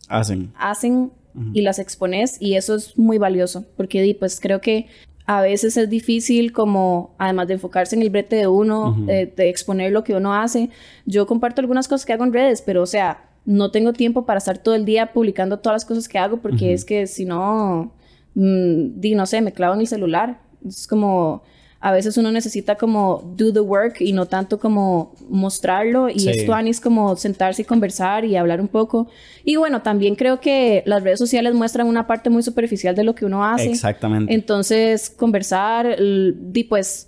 [0.07, 0.51] Hacen.
[0.57, 1.11] hacen
[1.53, 4.87] y las expones y eso es muy valioso porque pues creo que
[5.25, 9.05] a veces es difícil como además de enfocarse en el brete de uno Ujú.
[9.05, 10.69] de, de exponer lo que uno hace
[11.05, 14.39] yo comparto algunas cosas que hago en redes pero o sea no tengo tiempo para
[14.39, 16.73] estar todo el día publicando todas las cosas que hago porque Ujú.
[16.73, 17.93] es que si no
[18.33, 21.43] mm, di no sé me clavo en el celular es como
[21.81, 26.29] a veces uno necesita como do the work y no tanto como mostrarlo y Sí.
[26.29, 29.07] esto es como sentarse y conversar y hablar un poco.
[29.45, 33.15] Y bueno, también creo que las redes sociales muestran una parte muy superficial de lo
[33.15, 33.71] que uno hace.
[33.71, 34.33] Exactamente.
[34.33, 37.07] Entonces, conversar, di pues,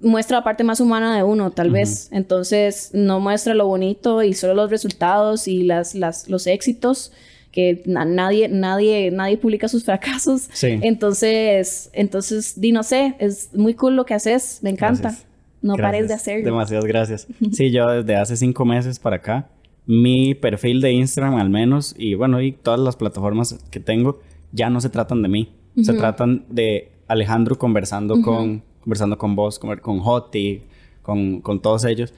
[0.00, 2.08] muestra la parte más humana de uno, tal vez.
[2.12, 7.12] Entonces, no muestra lo bonito y solo los resultados y las, las, los éxitos,
[7.52, 10.48] que na- nadie, nadie, nadie publica sus fracasos.
[10.52, 10.78] Sí.
[10.82, 15.02] Entonces, entonces, di, no sé, es muy cool lo que haces, me encanta.
[15.10, 15.26] Gracias.
[15.62, 15.86] No Gracias.
[15.92, 16.44] pares de hacerlo.
[16.46, 17.26] Demasiadas gracias.
[17.52, 19.48] Sí, yo desde hace cinco meses para acá,
[19.86, 24.20] mi perfil de Instagram al menos, y bueno, y todas las plataformas que tengo,
[24.52, 25.52] ya no se tratan de mí.
[25.82, 30.62] Se tratan de Alejandro conversando con conversando con vos, con, con Joti,
[31.02, 32.14] con, con todos ellos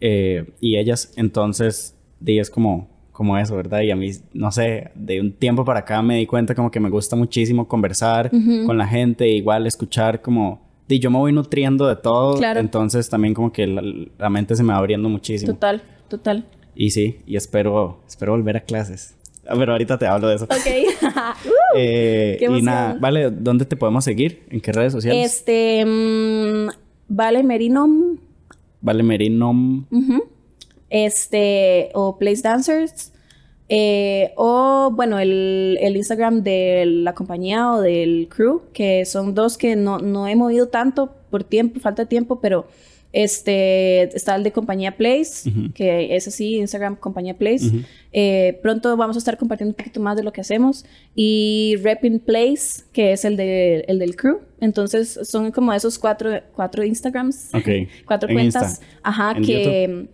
[0.00, 1.12] eh, y ellas.
[1.16, 3.80] Entonces, di, es como, como eso, ¿verdad?
[3.80, 6.78] Y a mí, no sé, de un tiempo para acá me di cuenta como que
[6.80, 8.30] me gusta muchísimo conversar
[8.66, 10.60] con la gente, igual escuchar como...
[10.86, 12.60] di, yo me voy nutriendo de todo, Claro.
[12.60, 13.82] entonces también como que la,
[14.18, 15.54] la mente se me va abriendo muchísimo.
[15.54, 16.44] Total, total.
[16.74, 19.14] Y sí, y espero, espero volver a clases.
[19.48, 20.44] Ah, Pero ahorita te hablo de eso.
[20.44, 20.52] Ok.
[21.78, 24.42] Eh, Qué y nada, vale, ¿dónde te podemos seguir?
[24.50, 25.26] ¿En qué redes sociales?
[25.32, 26.68] este, mm,
[27.08, 28.16] Vale Merino.
[28.80, 29.50] Vale Merino.
[29.90, 30.24] Ujú.
[31.04, 33.12] Este, o Place Dancers.
[33.68, 39.58] eh, o bueno, el, el Instagram de la compañía o del crew, que son dos
[39.58, 42.66] que no, no he movido tanto por tiempo, falta de tiempo, pero
[43.12, 47.70] este está el de compañía Place, que es así, Instagram compañía Place.
[48.12, 50.84] Eh, pronto vamos a estar compartiendo un poquito más de lo que hacemos.
[51.14, 54.40] Y Repin Place, que es el, de, el del crew.
[54.60, 57.50] Entonces son como esos cuatro, cuatro Instagrams
[58.06, 58.86] cuatro En cuentas, Insta.
[59.02, 60.08] ajá, que,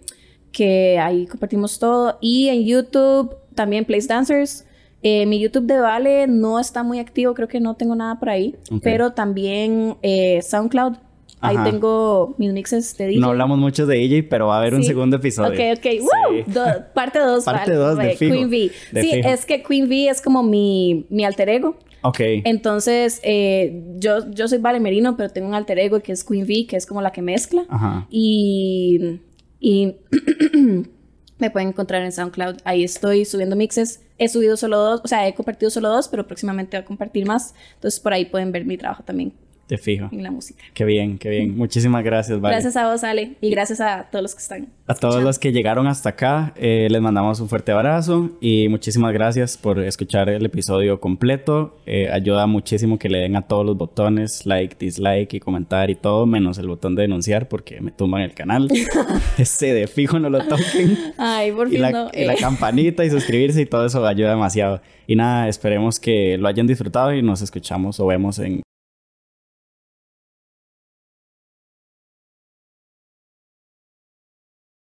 [0.53, 2.19] que ahí compartimos todo.
[2.21, 4.67] Y en YouTube también Place Dancers.
[5.03, 8.29] Eh, mi YouTube de Vale no está muy activo, creo que no tengo nada por
[8.31, 8.55] ahí.
[8.83, 10.95] Pero también eh, SoundCloud.
[11.41, 11.69] Ahí Ajá.
[11.69, 13.21] tengo mis mixes de DJ.
[13.21, 15.51] No hablamos mucho de ella, pero va a haber un segundo episodio.
[15.51, 15.83] Ok, ok.
[15.91, 16.53] Sí.
[16.53, 17.45] Do- parte 2.
[17.45, 18.33] Parte dos, de fijo.
[18.33, 18.71] Queen V.
[18.93, 21.77] De sí, es que Queen V es como mi, mi alter ego.
[22.03, 22.21] Ok.
[22.45, 26.45] Entonces, eh, yo, yo soy Vale Merino, pero tengo un alter ego que es Queen
[26.45, 27.65] V, que es como la que mezcla.
[27.69, 28.07] Ajá.
[28.09, 29.19] Y,
[29.63, 29.95] y
[31.39, 32.57] me pueden encontrar en SoundCloud.
[32.65, 34.01] Ahí estoy subiendo mixes.
[34.19, 37.25] He subido solo dos, o sea, he compartido solo dos, pero próximamente voy a compartir
[37.25, 37.55] más.
[37.75, 39.33] Entonces, por ahí pueden ver mi trabajo también
[39.67, 40.09] Te fijo.
[40.13, 40.63] en la música.
[40.75, 41.57] Qué bien, qué bien.
[41.57, 42.55] Muchísimas gracias, Vale.
[42.57, 44.69] Gracias a vos, Ale, y gracias a todos los que están.
[44.87, 49.13] A todos los que llegaron hasta acá, eh, les mandamos un fuerte abrazo y muchísimas
[49.15, 51.79] gracias por escuchar el episodio completo.
[51.87, 55.95] Eh, ayuda muchísimo que le den a todos los botones, like, dislike y comentar y
[55.95, 58.69] todo, menos el botón de denunciar porque me tumban el canal.
[59.39, 60.99] Ese de fijo no lo toquen.
[61.17, 62.11] Ay, por Y fin la, no.
[62.13, 62.39] y la eh.
[62.39, 64.83] campanita y suscribirse y todo eso ayuda demasiado.
[65.07, 68.61] Y nada, esperemos que lo hayan disfrutado y nos escuchamos o vemos en